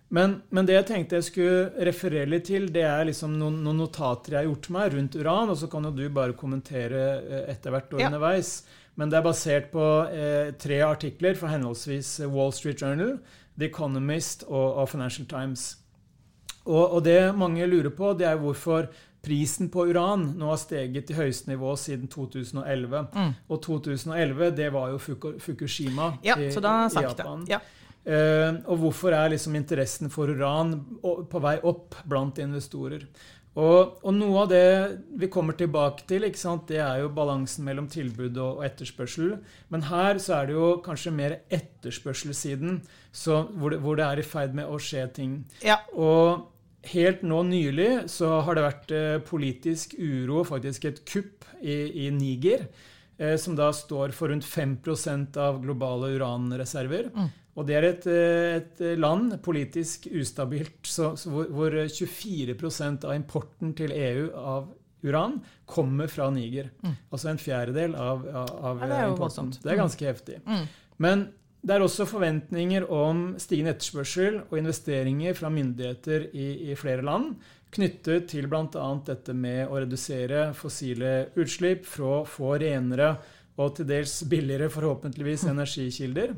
[0.09, 3.77] Men, men det jeg tenkte jeg skulle referere litt til, det er liksom noen, noen
[3.83, 7.43] notater jeg har gjort meg rundt uran, og så kan jo du bare kommentere eh,
[7.53, 8.07] etter hvert og Ja.
[8.09, 8.53] underveis.
[8.99, 13.19] Men det er basert på eh, tre artikler fra henholdsvis Wall Street Journal,
[13.59, 15.69] The Economist og, og Financial Times.
[16.65, 18.89] Og, og det mange lurer på, det er hvorfor
[19.21, 23.07] prisen på uran nå har steget til høyeste nivå siden 2011.
[23.13, 23.33] Mm.
[23.49, 25.01] Og 2011, det var jo
[25.39, 27.43] Fukushima ja i, så da i Japan.
[27.45, 27.57] det.
[27.57, 27.61] Ja.
[28.09, 33.03] Uh, og hvorfor er liksom interessen for uran på vei opp blant investorer?
[33.59, 34.67] Og, og noe av det
[35.19, 36.23] vi kommer tilbake til,
[36.69, 39.33] det er jo balansen mellom tilbud og, og etterspørsel.
[39.73, 42.79] Men her så er det jo kanskje mer etterspørselssiden
[43.11, 45.43] så, hvor, det, hvor det er i ferd med å skje ting.
[45.65, 45.81] ja.
[45.97, 46.47] Og
[46.83, 52.09] helt nå nylig så har det vært eh, politisk uro, faktisk et kupp i, i
[52.15, 52.67] Niger,
[53.17, 57.11] eh, som da står for rundt 5% av globale uranreserver.
[57.15, 57.29] Mm.
[57.59, 63.15] Og det er et, eh, et land, politisk ustabilt, så, så hvor, hvor 24% av
[63.17, 64.69] importen til EU av
[65.03, 66.69] uran kommer fra Niger.
[66.83, 66.95] Mm.
[67.11, 69.19] Altså en fjerdedel av, av, av Ja, det importen.
[69.19, 69.59] voldsomt.
[69.63, 69.83] Det er Mm.
[69.85, 70.39] ganske heftig.
[70.47, 70.65] Mm.
[70.99, 71.27] Men
[71.59, 77.33] det er også forventninger om stigende etterspørsel og investeringer fra myndigheter i, i flere land
[77.75, 78.85] knyttet til bl.a.
[79.05, 83.11] dette med å redusere fossile utslipp for å få renere
[83.59, 86.31] og til dels billigere, forhåpentligvis, energikilder.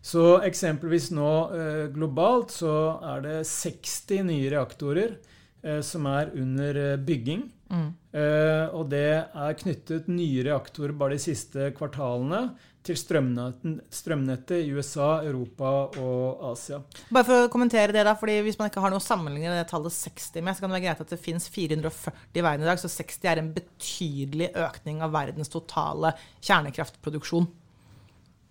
[0.00, 2.72] Så eksempelvis nå eh, globalt så
[3.04, 5.18] er det 60 nye reaktorer
[5.60, 7.44] eh, som er under eh, bygging.
[7.70, 7.90] Mm.
[8.18, 12.48] Eh, og det er knyttet nye reaktorer bare de siste kvartalene
[12.82, 16.80] til strømnettet, i USA, Europa og Asia.
[17.12, 19.66] Bare for å kommentere det, da, fordi Hvis man ikke har noe å sammenligne det
[19.68, 22.70] tallet 60 med, så kan det være greit at det fins 440 i verden i
[22.70, 27.50] dag, så 60 er en betydelig økning av verdens totale kjernekraftproduksjon.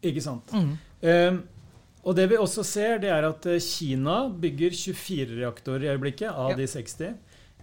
[0.05, 0.53] Ikke sant?
[0.53, 0.75] Mm.
[1.01, 1.39] Eh,
[2.05, 6.53] og det vi også ser, det er at Kina bygger 24 reaktorer i øyeblikket av
[6.53, 6.55] Ja.
[6.62, 7.17] de 60.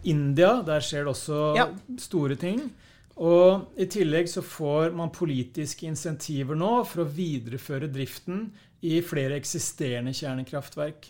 [0.05, 1.69] India, der skjer det også Ja.
[1.99, 2.71] store ting.
[3.17, 8.51] Og i tillegg så får man politiske insentiver nå for å videreføre driften
[8.83, 11.09] i flere eksisterende kjernekraftverk.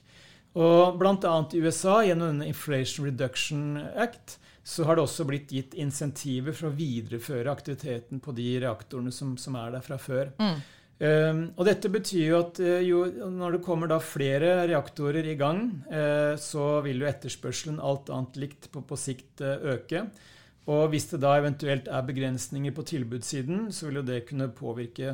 [0.56, 1.34] Og bl.a.
[1.52, 6.70] i USA, gjennom denne Inflation Reduction Act, så har det også blitt gitt insentiver for
[6.70, 10.32] å videreføre aktiviteten på de reaktorene som, som er der fra før.
[10.40, 10.62] Mm.
[10.96, 15.34] Um, og dette betyr jo at uh, jo, når det kommer da flere reaktorer i
[15.36, 20.06] gang, uh, så vil jo etterspørselen alt annet likt på, på sikt uh, øke.
[20.72, 25.12] Og hvis det da eventuelt er begrensninger på tilbudssiden, så vil jo det kunne påvirke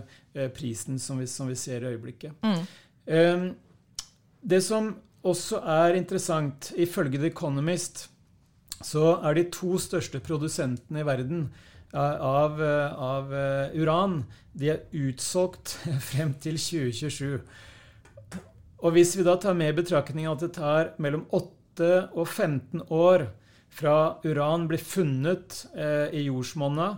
[0.57, 2.39] prisen som vi, som vi, ser i øyeblikket.
[2.41, 2.63] Mm.
[3.13, 3.45] Um,
[4.41, 4.95] det som
[5.29, 8.07] også er interessant, ifølge The Economist,
[8.83, 11.45] så er de to største produsentene i verden
[11.93, 13.35] av, av
[13.77, 15.77] uran de er utsolgt
[16.11, 17.41] frem til 2027.
[18.83, 22.83] Og hvis vi da tar med i betraktning at det tar mellom 8 og 15
[22.93, 23.29] år
[23.73, 26.91] fra uran blir funnet eh, i jordsmonna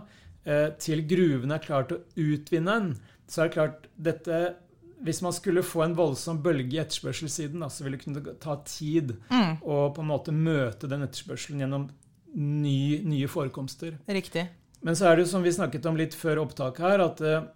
[0.43, 2.89] eh, til gruven er klart å utvinne den,
[3.29, 4.41] så er det klart dette
[5.05, 8.55] hvis man skulle få en voldsom bølge i etterspørselssiden, da, så ville det kunne ta
[8.65, 9.61] tid mm.
[9.61, 11.89] å på en måte møte den etterspørselen gjennom
[12.33, 13.99] ny, nye forekomster.
[14.09, 14.47] Riktig.
[14.85, 17.47] Men så er det jo som vi snakket om litt før opptak her, at uh,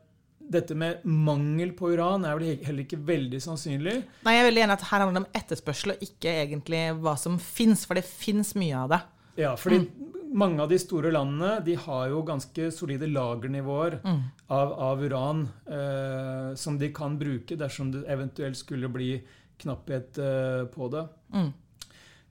[0.49, 3.99] dette med mangel på uran er vel heller ikke veldig sannsynlig.
[4.25, 7.13] Nei, jeg er veldig enig at her handler det om etterspørsel, og ikke egentlig hva
[7.21, 7.85] som fins.
[7.85, 9.01] For det fins mye av det.
[9.39, 10.09] Ja, fordi mm.
[10.41, 14.19] mange av de store landene de har jo ganske solide lagernivåer mm.
[14.57, 19.13] av, av, uran uh, som de kan bruke dersom det eventuelt skulle bli
[19.61, 21.05] knapphet uh, på det.
[21.37, 21.49] Mm.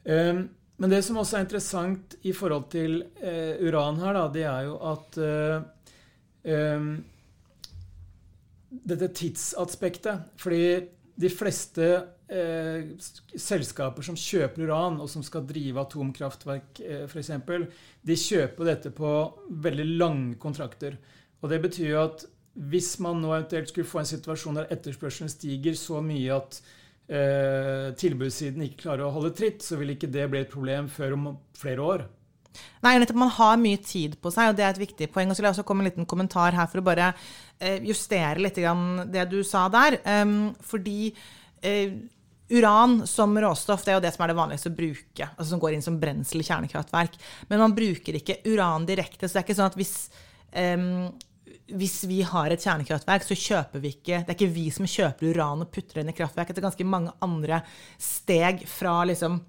[0.08, 0.42] Um,
[0.78, 4.66] men det som også er interessant i forhold til eh, uran her, da, det er
[4.68, 5.56] jo at eh,
[6.78, 6.92] um,
[8.68, 10.60] Dette tidsaspektet Fordi
[11.18, 11.86] de fleste
[12.30, 12.92] eh,
[13.34, 17.32] selskaper som kjøper uran, og som skal drive atomkraftverk eh, f.eks.,
[18.06, 19.12] de kjøper dette på
[19.64, 20.98] veldig lange kontrakter.
[21.42, 22.26] Og det betyr jo at
[22.70, 26.60] hvis man nå eventuelt skulle få en situasjon der etterspørselen stiger så mye at
[27.08, 31.16] eh, tilbudssiden ikke klarer å holde tritt, så vil ikke det bli et problem før
[31.18, 32.06] om flere år.
[32.82, 33.18] Nei, nettopp.
[33.18, 35.30] Man har mye tid på seg, og det er et viktig poeng.
[35.30, 37.10] Og så vil jeg også komme en liten kommentar her for å bare
[37.58, 39.98] eh, justere litt det du sa der.
[40.06, 41.10] Um, fordi
[41.62, 41.98] eh,
[42.48, 45.30] uran som råstoff det er jo det som er det vanligste å bruke.
[45.34, 47.18] altså Som går inn som brensel i kjernekraftverk.
[47.50, 49.26] Men man bruker ikke uran direkte.
[49.26, 49.96] Så det er ikke sånn at hvis
[50.54, 51.10] um,
[51.76, 55.34] hvis vi har et kjernekraftverk, så kjøper vi ikke Det er ikke vi som kjøper
[55.34, 56.54] uran og putter det inn i kraftverk.
[56.54, 57.62] Det er ganske mange andre
[58.00, 59.40] steg fra liksom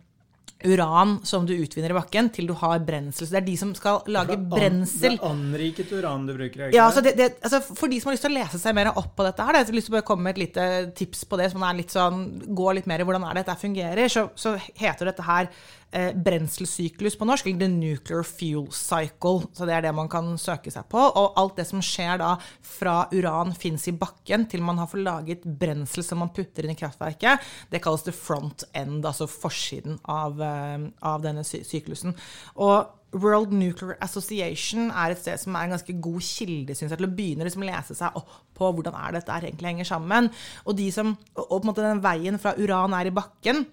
[0.64, 3.28] uran som du utvinner i bakken, til du har brensel.
[3.28, 5.16] Så det er de som skal lage brensel.
[5.16, 6.66] Det er anriket uran du bruker?
[6.68, 8.92] Ikke ja, det, det, altså For de som har lyst til å lese seg mer
[8.92, 11.40] opp på dette, her, jeg har lyst til å komme med et lite tips på
[11.40, 14.28] det, som er litt sånn, går litt mer i hvordan er det dette fungerer, så,
[14.36, 15.52] så heter dette her
[15.92, 19.48] eh, brenselsyklus på norsk, eller The Nuclear Fuel Cycle.
[19.54, 21.02] Så det er det man kan søke seg på.
[21.02, 25.06] Og alt det som skjer da fra uran fins i bakken til man har fått
[25.06, 30.00] laget brensel som man putter inn i kraftverket, det kalles the front end, altså forsiden
[30.10, 32.16] av, eh, av denne sy syklusen.
[32.60, 37.00] Og World Nuclear Association er et sted som er en ganske god kilde synes jeg,
[37.00, 40.30] til å begynne liksom å lese seg opp på hvordan er dette egentlig henger sammen.
[40.68, 43.66] Og, de som, og på en måte den veien fra uran er i bakken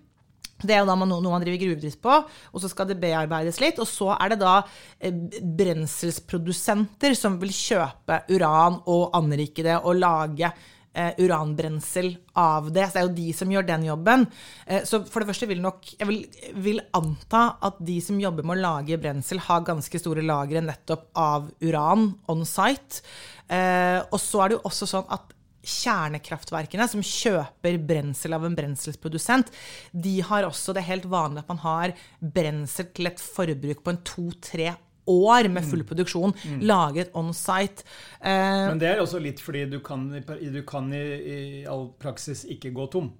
[0.64, 3.81] det er jo da noe man driver gruvedrift på, og så skal det bearbeides litt.
[3.83, 4.55] Og så er det da
[4.99, 5.12] eh,
[5.59, 12.88] brenselsprodusenter som vil kjøpe uran og anrike det og lage eh, uranbrensel av det.
[12.88, 14.27] Så det er jo de som gjør den jobben.
[14.64, 16.25] Eh, så for det første vil nok Jeg vil,
[16.57, 21.11] vil, anta at de som jobber med å lage brensel, har ganske store lagre nettopp
[21.21, 23.05] av uran on site.
[23.47, 25.36] Og så er det jo også sånn at
[25.67, 29.53] kjernekraftverkene, som kjøper brensel av en brenselsprodusent,
[29.93, 34.03] de har også Det helt vanlig at man har brensel til et forbruk på en
[34.07, 34.75] to-tre
[35.07, 35.89] år med full mm.
[35.89, 36.65] produksjon, mm.
[36.67, 37.87] laget on site.
[38.21, 38.33] Eh,
[38.71, 41.05] Men det er også litt fordi du kan, du kan i,
[41.37, 41.39] i,
[41.71, 43.13] all praksis ikke gå tom.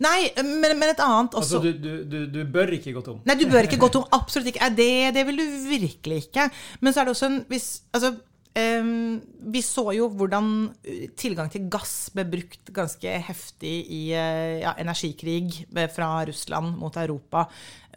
[0.00, 3.18] Nei, men, men et annet også Altså, du, du, du, bør ikke gå tom?
[3.28, 4.06] Nei, du bør ikke gå tom.
[4.20, 4.70] Absolutt ikke.
[4.72, 6.48] Det, det vil du virkelig ikke.
[6.80, 8.14] Men så er det også en hvis, altså,
[8.50, 9.20] Um,
[9.54, 10.46] vi så jo hvordan
[10.82, 16.98] eh, tilgang til gass ble brukt ganske heftig i uh, ja, energikrig fra Russland mot
[16.98, 17.46] Europa.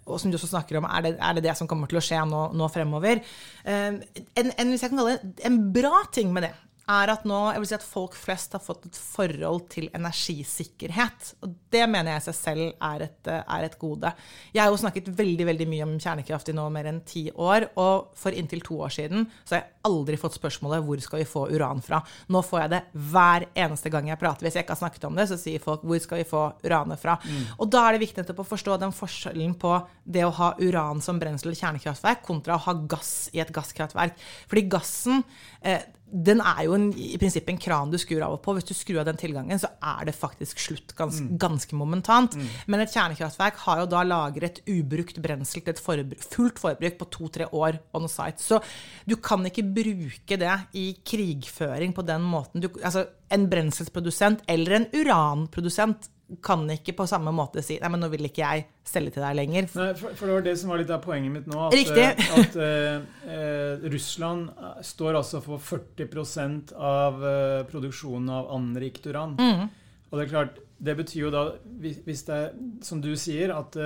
[0.04, 2.04] Og som du også snakker om, er det er det, det, som kommer til å
[2.04, 3.24] skje nå, nå fremover?
[3.66, 3.98] Um,
[4.38, 6.54] en, en, det en bra ting med det,
[6.92, 11.30] er at nå jeg vil si at folk flest har fått et forhold til energisikkerhet.
[11.46, 14.12] Og det mener jeg i seg selv er et, er et, gode.
[14.54, 17.69] Jeg har jo snakket veldig veldig mye om kjernekraft i nå mer enn ti år.
[17.80, 21.29] Og for inntil to år siden så har jeg aldri fått spørsmålet hvor skal vi
[21.29, 22.02] få uran fra.
[22.31, 22.81] Nå får jeg det
[23.13, 24.48] hver eneste gang jeg prater.
[24.48, 27.02] Hvis jeg ikke har snakket om det, så sier folk hvor skal vi få uranet
[27.02, 27.17] fra.
[27.23, 27.42] Mm.
[27.58, 31.19] Og da er det viktig å forstå den forskjellen på det å ha uran som
[31.21, 34.15] brensel i kjernekraftverk kontra å ha gass i et gasskraftverk.
[34.52, 35.23] Fordi gassen
[35.62, 38.54] eh, den er jo en, i prinsippet en kran du skrur av og på.
[38.54, 41.40] Hvis du skrur av den tilgangen, så er det faktisk slutt ganske, mm.
[41.42, 42.38] ganske momentant.
[42.38, 42.52] Mm.
[42.69, 47.10] Men et kjernekraftverk har jo da lagret ubrukt brensel til et forbruk, fullt forbruk på
[47.17, 48.46] to-tre år on site.
[48.46, 48.62] Så
[49.10, 52.63] du kan ikke bruke det i krigføring på den måten.
[52.63, 56.10] Du, altså, en brenselsprodusent eller en uranprodusent
[56.42, 59.36] kan ikke på samme måte si nei, men nå vil ikke jeg selge til deg
[59.38, 59.67] lenger.
[59.78, 61.60] Nei, for, for, det var det som var litt av poenget mitt nå.
[61.67, 62.08] At, Riktig.
[62.40, 64.50] at eh, uh, Russland
[64.88, 69.38] står altså for 40 av eh, produksjonen av anrikt uran.
[69.38, 69.67] Mm.
[70.10, 71.48] Og det er klart, det betyr jo da,
[71.82, 72.54] hvis det er
[72.86, 73.78] som du sier, at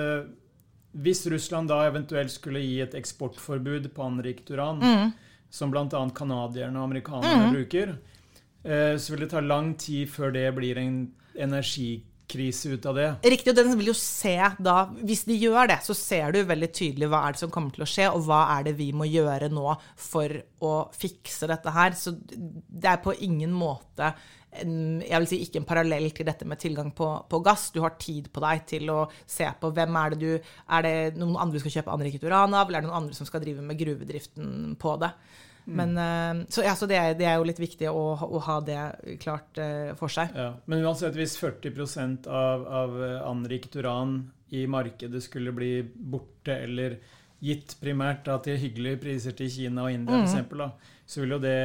[0.98, 5.12] hvis Russland da eventuelt skulle gi et eksportforbud på anrikt uran, mm.
[5.50, 5.86] Som bl.a.
[6.14, 7.54] canadierne og amerikanerne mm.
[7.54, 7.94] bruker,
[8.98, 10.96] så vil det ta lang tid før det blir en
[11.38, 13.08] energi krise ut av det.
[13.34, 16.70] Riktig, og den vil jo se da Hvis de gjør det, så ser du veldig
[16.74, 19.08] tydelig hva er det som kommer til å skje, og hva er det vi må
[19.08, 21.96] gjøre nå for å fikse dette her.
[21.98, 24.12] Så det er på ingen måte
[24.58, 27.68] jeg vil si ikke en parallell til dette med tilgang på, på, gass.
[27.74, 30.94] Du har tid på deg til å se på hvem er det du Er det
[31.20, 33.44] noen andre du skal kjøpe anriket uran av, eller er det noen andre som skal
[33.44, 35.12] drive med gruvedriften på det?
[35.68, 36.46] Men, mm.
[36.48, 38.80] så, ja, så det, er, det, er, jo litt viktig å, å ha det
[39.20, 40.32] klart uh, for seg.
[40.36, 44.18] Ja, men uansett, hvis 40 av, av eh, anrikt uran
[44.56, 46.96] i markedet skulle bli borte, eller
[47.44, 50.48] gitt primært da, til hyggelige priser til Kina og India, mm.
[50.58, 50.70] da,
[51.08, 51.58] så vil jo det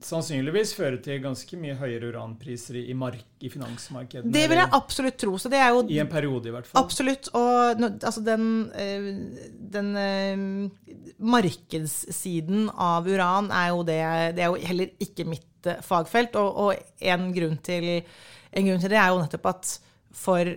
[0.00, 4.32] sannsynligvis føre til ganske mye høyere uranpriser i, mark, i finansmarkedene.
[4.32, 5.34] Det vil jeg absolutt tro.
[5.40, 6.80] Så det er jo, I en periode, i hvert fall.
[6.82, 7.28] Absolutt.
[7.36, 9.10] Og altså den, eh,
[9.76, 10.46] den eh,
[11.20, 14.00] markedssiden av uran er jo det
[14.38, 16.40] Det er jo heller ikke mitt eh, fagfelt.
[16.40, 17.92] Og, og en, grunn til,
[18.50, 19.76] en grunn til det er jo nettopp at
[20.16, 20.48] for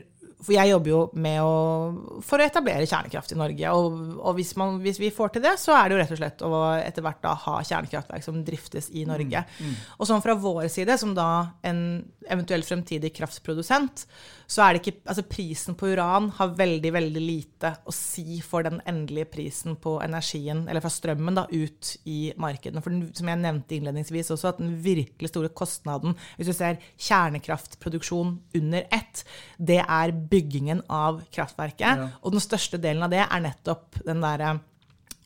[0.44, 3.72] for jeg jobber jo med å, for å etablere kjernekraft i Norge.
[3.72, 6.20] Og, og hvis, man, hvis, vi får til det, så er det jo rett og
[6.20, 9.46] slett å etter hvert da ha kjernekraftverk som driftes i Norge.
[9.58, 9.82] Mm, mm.
[9.98, 11.30] Og sånn fra vår side, som da
[11.66, 11.82] en
[12.28, 14.06] eventuell fremtidig kraftprodusent,
[14.54, 18.66] så er det ikke Altså prisen på uran har veldig, veldig lite å si for
[18.66, 22.84] den endelige prisen på energien, eller fra strømmen, da, ut i markedene.
[22.84, 26.82] For den, som jeg nevnte innledningsvis også, at den virkelig store kostnaden, hvis du ser
[27.08, 29.24] kjernekraftproduksjon under ett,
[29.58, 31.88] det er byggingen av kraftverket.
[31.88, 32.12] Ja.
[32.22, 34.58] Og den største delen av det er nettopp den derre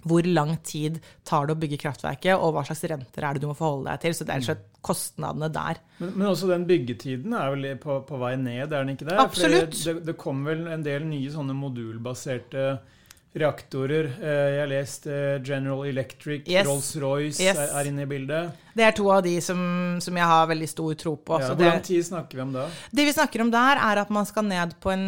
[0.09, 3.49] hvor lang tid tar det å bygge kraftverket, og hva slags renter er det du
[3.49, 4.17] må forholde deg til.
[4.17, 5.81] Så det er slett kostnadene der.
[5.99, 9.17] Men, men, også den byggetiden er vel på, på, vei ned, er den ikke det?
[9.21, 9.79] Absolutt.
[9.83, 12.69] Det, det, kom vel en del nye sånne modulbaserte
[13.41, 14.09] reaktorer.
[14.21, 16.67] Eh, jeg har lest eh, General Electric, yes.
[16.67, 17.59] Rolls-Royce yes.
[17.67, 18.63] er, inne i bildet.
[18.77, 19.59] Det er to av de som,
[20.03, 21.39] som jeg har veldig stor tro på.
[21.41, 22.67] Ja, hvor lang tid snakker vi om da?
[22.93, 25.07] Det vi snakker om der, er at man skal ned på en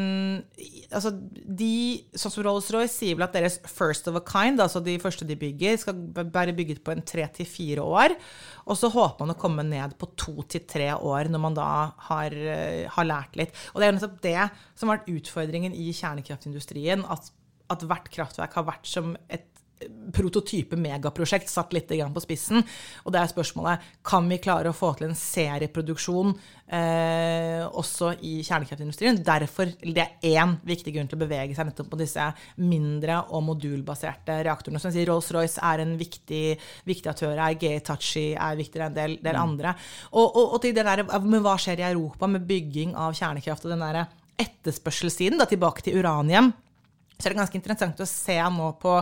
[0.89, 1.73] altså de,
[2.17, 5.38] Sånn som Rolls-Royce sier vel at deres first of a kind, altså de første de
[5.39, 5.99] bygger, skal
[6.34, 8.15] være bygget på en tre til fire år.
[8.69, 11.69] Og så håper man å komme ned på to til tre år når man da
[12.09, 13.53] har, eh, har lært litt.
[13.73, 14.38] Og det er nettopp det
[14.75, 17.05] som har vært utfordringen i kjernekraftindustrien.
[17.09, 17.32] at
[17.70, 19.47] at hvert kraftverk har vært som et
[20.13, 22.61] prototype megaprosjekt satt litt på spissen.
[23.05, 26.34] Og det er spørsmålet kan vi klare å få til en serieproduksjon
[26.76, 29.22] eh, også i kjernekraftindustrien.
[29.26, 32.28] Derfor det er én viktig grunn til å bevege seg nettopp på disse
[32.61, 34.82] mindre og modulbaserte reaktorene.
[34.84, 36.45] Som sier Rolls-Royce er en viktig,
[36.89, 39.43] viktig aktør her, GE Tachi er viktigere enn en del, del mm.
[39.43, 39.76] andre.
[40.11, 43.67] Og, og, og, til det der men hva skjer i Europa med bygging av kjernekraft
[43.67, 44.09] og den derre
[44.39, 46.53] etterspørselssiden, da tilbake til uranium
[47.20, 48.93] så er det ganske interessant å se nå på,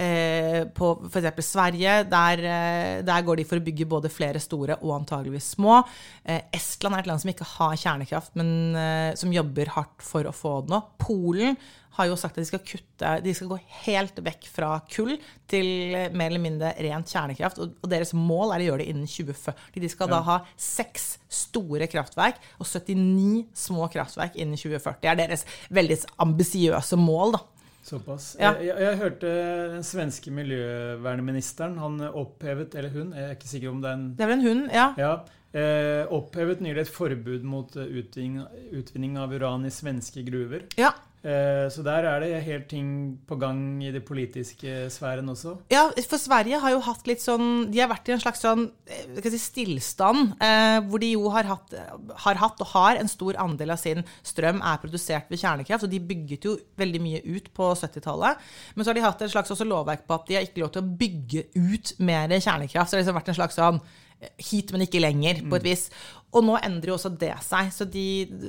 [0.00, 1.42] eh, på f.eks.
[1.44, 1.96] Sverige.
[2.08, 5.82] Der, eh, der, går de for å bygge både flere store og antageligvis små.
[6.24, 10.24] Eh, Estland er et land som ikke har kjernekraft, men eh, som jobber hardt for
[10.24, 10.80] å få det nå.
[11.04, 11.60] Polen
[11.96, 15.16] har jo sagt at de skal kutte De skal gå helt vekk fra kull
[15.50, 15.68] til
[16.14, 17.60] mer eller mindre rent kjernekraft.
[17.62, 19.80] Og, og deres mål er å gjøre det innen 2040.
[19.82, 20.16] De skal ja.
[20.16, 21.08] da ha seks
[21.40, 25.00] store kraftverk og 79 små kraftverk innen 2040.
[25.02, 27.42] Det er deres veldig ambisiøse mål, da.
[27.90, 28.34] Såpass.
[28.38, 28.52] Ja.
[28.60, 29.34] Jeg, jeg, hørte
[29.74, 31.78] den svenske miljøvernministeren.
[31.80, 34.38] Han opphevet, eller hun, jeg er ikke sikker om det er en Det er vel
[34.38, 34.88] en hund, ja.
[35.00, 35.14] ja
[35.52, 38.42] eh, opphevet nylig et forbud mot utvinning,
[38.76, 40.66] utvinning av uran i svenske gruver.
[40.80, 40.92] Ja.
[41.20, 45.52] Eh, så der er det helt ting på gang i det politiske sfæren også.
[45.72, 48.70] Ja, for Sverige har jo hatt litt sånn De har vært i en slags sånn
[48.88, 51.76] eh, si, stillstand, eh, hvor de jo har hatt,
[52.24, 55.84] har hatt, og har en stor andel av sin strøm er produsert ved kjernekraft.
[55.84, 58.40] Og de bygget jo veldig mye ut på 70-tallet.
[58.74, 60.86] Men så har de hatt et slags lovverk på at de har ikke lov til
[60.86, 62.88] å bygge ut mer kjernekraft.
[62.88, 63.84] Så det har liksom vært en slags sånn
[64.20, 65.68] hit, men ikke lenger, på et mm.
[65.68, 65.84] vis.
[66.30, 67.70] Og nå endrer jo også det seg.
[67.74, 68.04] Så, de,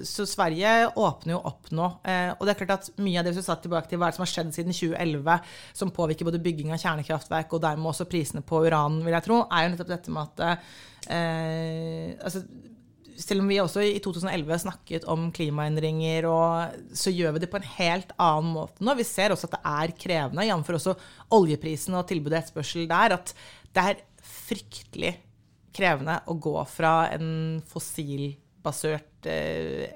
[0.08, 1.88] så Sverige åpner jo opp nå.
[2.06, 4.26] Eh, og det er klart at mye av det vi satt tilbake til, hva som
[4.26, 8.66] har skjedd siden 2011, som påvirker både bygging av kjernekraftverk og dermed også prisene på
[8.68, 10.44] uran, vil jeg tro, er jo nettopp dette med at
[11.16, 12.44] eh, altså,
[13.22, 16.26] selv om vi også i 2011 snakket om klimaendringer,
[16.98, 18.96] så gjør vi det på en helt annen måte nå.
[18.98, 20.72] Vi ser også at det er krevende, jf.
[20.78, 20.96] også
[21.38, 23.36] oljeprisen og tilbudet og etterspørsel der, at
[23.74, 25.31] det er fryktelig krevende
[26.28, 29.90] å gå fra en fossilbasert eh,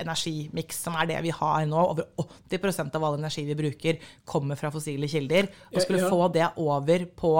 [0.00, 1.80] energimiks, som er det vi har nå.
[1.94, 2.04] Over
[2.50, 5.48] 80% av all energi vi bruker, kommer fra fossile kilder.
[5.74, 6.10] Og skulle Ja, ja.
[6.10, 7.34] få det over på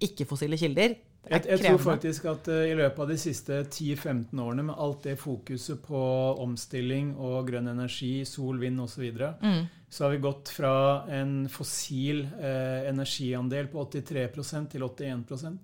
[0.00, 3.52] ikke-fossile kilder, det er Jeg, jeg tror faktisk at uh, i løpet av de siste
[3.68, 6.00] 10-15 årene, med alt det fokuset på
[6.40, 9.66] omstilling og grønn energi, sol, vind osv., så, Mm.
[9.90, 15.58] så har vi gått fra en fossil eh, energiandel på 83% til 81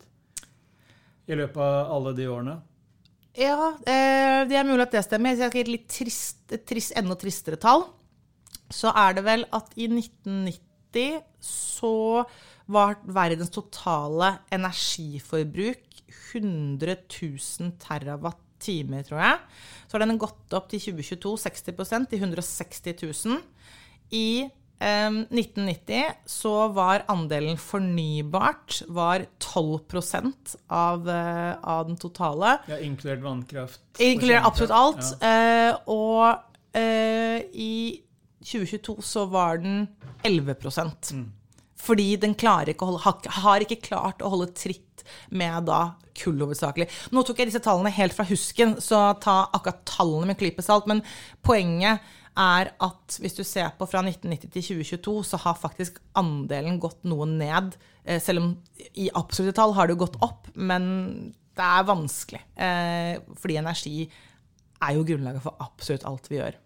[1.27, 2.57] i løpet av alle de årene.
[3.37, 5.35] Ja, eh, det er mulig at det stemmer.
[5.35, 7.85] Jeg skal gi et litt trist, trist, enda tristere tall,
[8.73, 12.25] så er det vel at i 1990 så
[12.73, 16.01] var verdens totale energiforbruk
[16.33, 19.43] 100 000 terawatt-timer, tror jeg.
[19.87, 23.43] Så har den gått opp til 2022 60% til 160 000.
[24.17, 24.49] I
[24.79, 29.79] 1990 så var andelen fornybart var 12
[30.69, 32.59] av, eh, av den totale.
[32.67, 33.81] Ja, inkludert vannkraft.
[33.99, 35.23] Inkludert absolutt alt.
[35.23, 36.43] Eh, og
[36.77, 38.03] uh, i
[38.45, 39.87] 2022 så var den
[40.23, 40.55] 11
[41.13, 41.33] mm.
[41.81, 46.41] Fordi den klarer ikke holde, har, har ikke klart å holde tritt med da kull
[46.41, 46.89] hovedsakelig.
[47.15, 50.89] Nå tok jeg disse tallene helt fra husken, så ta akkurat tallene med klype salt.
[50.91, 51.03] Men
[51.45, 52.05] poenget
[52.37, 57.05] er at hvis du ser på fra 1990 til 2022, så har faktisk andelen gått
[57.09, 57.77] noe ned.
[58.05, 58.51] Eh, selv om
[58.95, 62.43] i absolutte tall har det gått opp, men det er vanskelig.
[62.61, 63.97] Eh, fordi energi
[64.85, 66.59] er jo grunnlaget for absolutt alt vi gjør.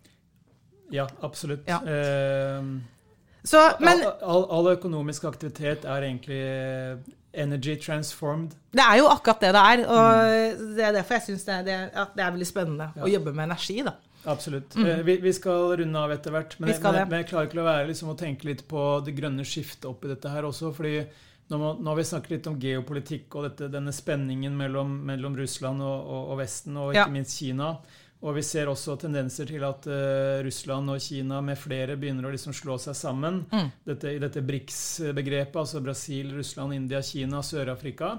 [0.91, 1.69] Ja, absolutt.
[1.71, 1.79] Ja.
[1.87, 2.65] Eh,
[3.47, 6.99] Så, men all, all, all økonomisk aktivitet er egentlig eh,
[7.41, 8.53] energy transformed.
[8.75, 9.85] det er jo akkurat det det er.
[9.87, 11.77] Og det er derfor jeg syns det, det,
[12.17, 13.07] det er veldig spennende Ja.
[13.07, 13.79] å jobbe med energi.
[13.87, 13.95] da.
[14.25, 14.75] Absolutt.
[14.77, 15.05] Mm.
[15.07, 16.59] Vi, vi skal runde av etter hvert.
[16.61, 16.83] Men, Mm.
[16.93, 19.89] Men, men jeg klarer ikke å være liksom, å tenke litt på det grønne skiftet
[19.89, 20.75] oppi dette her også.
[20.77, 20.99] fordi
[21.51, 25.35] nå, må, nå har vi snakket litt om geopolitikk og dette, denne spenningen mellom, mellom
[25.37, 27.09] Russland og, og, og Vesten, og ikke Ja.
[27.11, 27.73] minst Kina.
[28.21, 32.31] Og vi ser også tendenser til at uh, Russland og Kina med flere begynner å
[32.35, 33.47] liksom slå seg sammen.
[33.51, 33.71] Mm.
[33.89, 38.19] Dette, I dette BRICS-begrepet, altså Brasil, Russland, India, Kina, Sør-Afrika.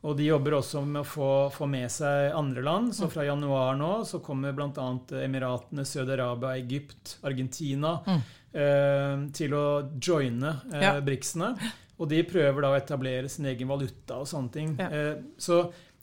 [0.00, 2.86] Og de jobber også med å få, få med seg andre land.
[2.88, 2.96] Mm.
[2.96, 4.86] Så fra januar nå så kommer bl.a.
[5.20, 9.66] Emiratene, Saudi-Arabia, Egypt, Argentina eh, til å
[10.00, 10.82] joine eh, Mm.
[10.86, 10.94] Ja.
[11.04, 11.52] BRICS-ene.
[12.00, 14.72] Og de prøver da å etablere sin egen valuta og sånne ting.
[14.80, 14.88] Ja.
[14.88, 15.60] Eh, så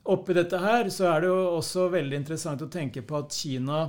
[0.08, 3.80] oppi dette her så er det jo også veldig interessant å tenke på at Kina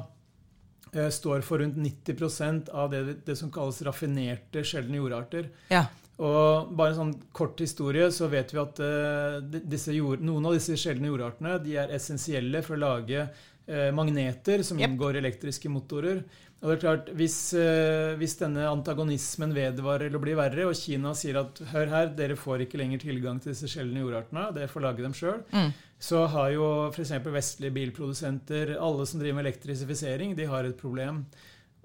[0.94, 5.52] eh, står for rundt 90% av det, det som kalles raffinerte sjeldne jordarter.
[5.68, 5.84] Ja.
[6.18, 10.74] Og bare en sånn kort historie, så vet vi at eh, jord, noen av disse
[10.80, 13.20] sjeldne jordartene de er essensielle for å lage
[13.68, 14.88] eh, magneter som Yep.
[14.90, 16.24] inngår i elektriske motorer.
[16.58, 21.12] Og det er klart, hvis, eh, hvis denne antagonismen vedvarer eller blir verre, og Kina
[21.14, 24.82] sier at hør her, dere får ikke lenger tilgang til disse sjeldne jordartene, dere får
[24.88, 25.70] lage dem sjøl, Mm.
[26.00, 27.12] så har jo f.eks.
[27.30, 31.26] vestlige bilprodusenter, alle som driver med elektrifisering, de har et problem.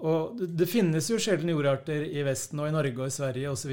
[0.03, 3.71] Og det, finnes jo sjelden jordarter i Vesten og i Norge og i Sverige osv.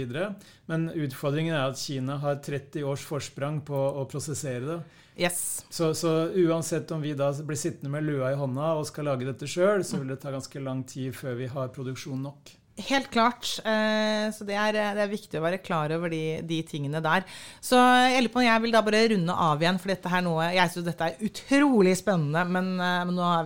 [0.70, 4.78] Men utfordringen er at Kina har 30 års forsprang på å prosessere det.
[5.18, 5.66] Yes.
[5.68, 9.26] Så, så uansett om vi da blir sittende med lua i hånda og skal lage
[9.26, 12.54] dette sjøl, så vil det ta ganske lang tid før vi har produksjon nok.
[12.80, 13.44] Helt klart.
[13.64, 17.26] Eh, så det er, det er viktig å være klar over de, de tingene der.
[17.60, 20.72] Så jeg på jeg vil da bare runde av igjen, for dette her noe, jeg
[20.72, 22.46] syns dette er utrolig spennende.
[22.48, 23.44] Men, eh, men nå, har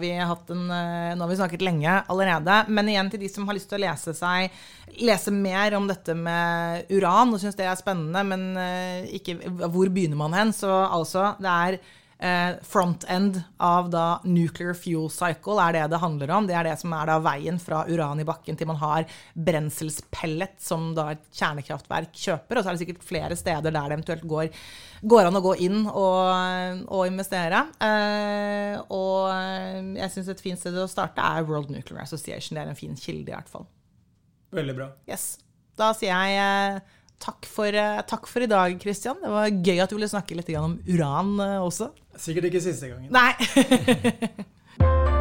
[0.55, 2.61] en, eh, nå har vi snakket lenge allerede.
[2.69, 4.55] Men igjen til de som har lyst til å lese seg
[5.03, 9.39] lese mer om dette med uran og syns det er spennende, men eh, ikke
[9.73, 10.55] hvor begynner man hen?
[10.55, 11.93] Så altså, det er eh,
[12.65, 16.47] front end av da nuclear fuel cycle er det det handler om.
[16.49, 19.05] Det er det som er da veien fra uran i bakken til man har
[19.35, 22.59] brenselspellet som da et kjernekraftverk kjøper.
[22.59, 24.51] Og så er det sikkert flere steder der det eventuelt går,
[25.15, 27.65] går an å gå inn og, og investere.
[27.85, 32.57] Eh, og jeg syns et fint sted å starte er World Nuclear Association.
[32.57, 33.69] Det er en fin kilde, i hvert fall.
[34.55, 34.91] Veldig bra.
[35.11, 35.35] Yes.
[35.79, 39.17] Da sier jeg eh, takk for, eh, takk for i dag, Christian.
[39.23, 41.91] Det var gøy at du ville snakke litt om uran eh, også.
[42.17, 43.11] Sikkert ikke siste gangen.
[43.15, 43.33] Nei.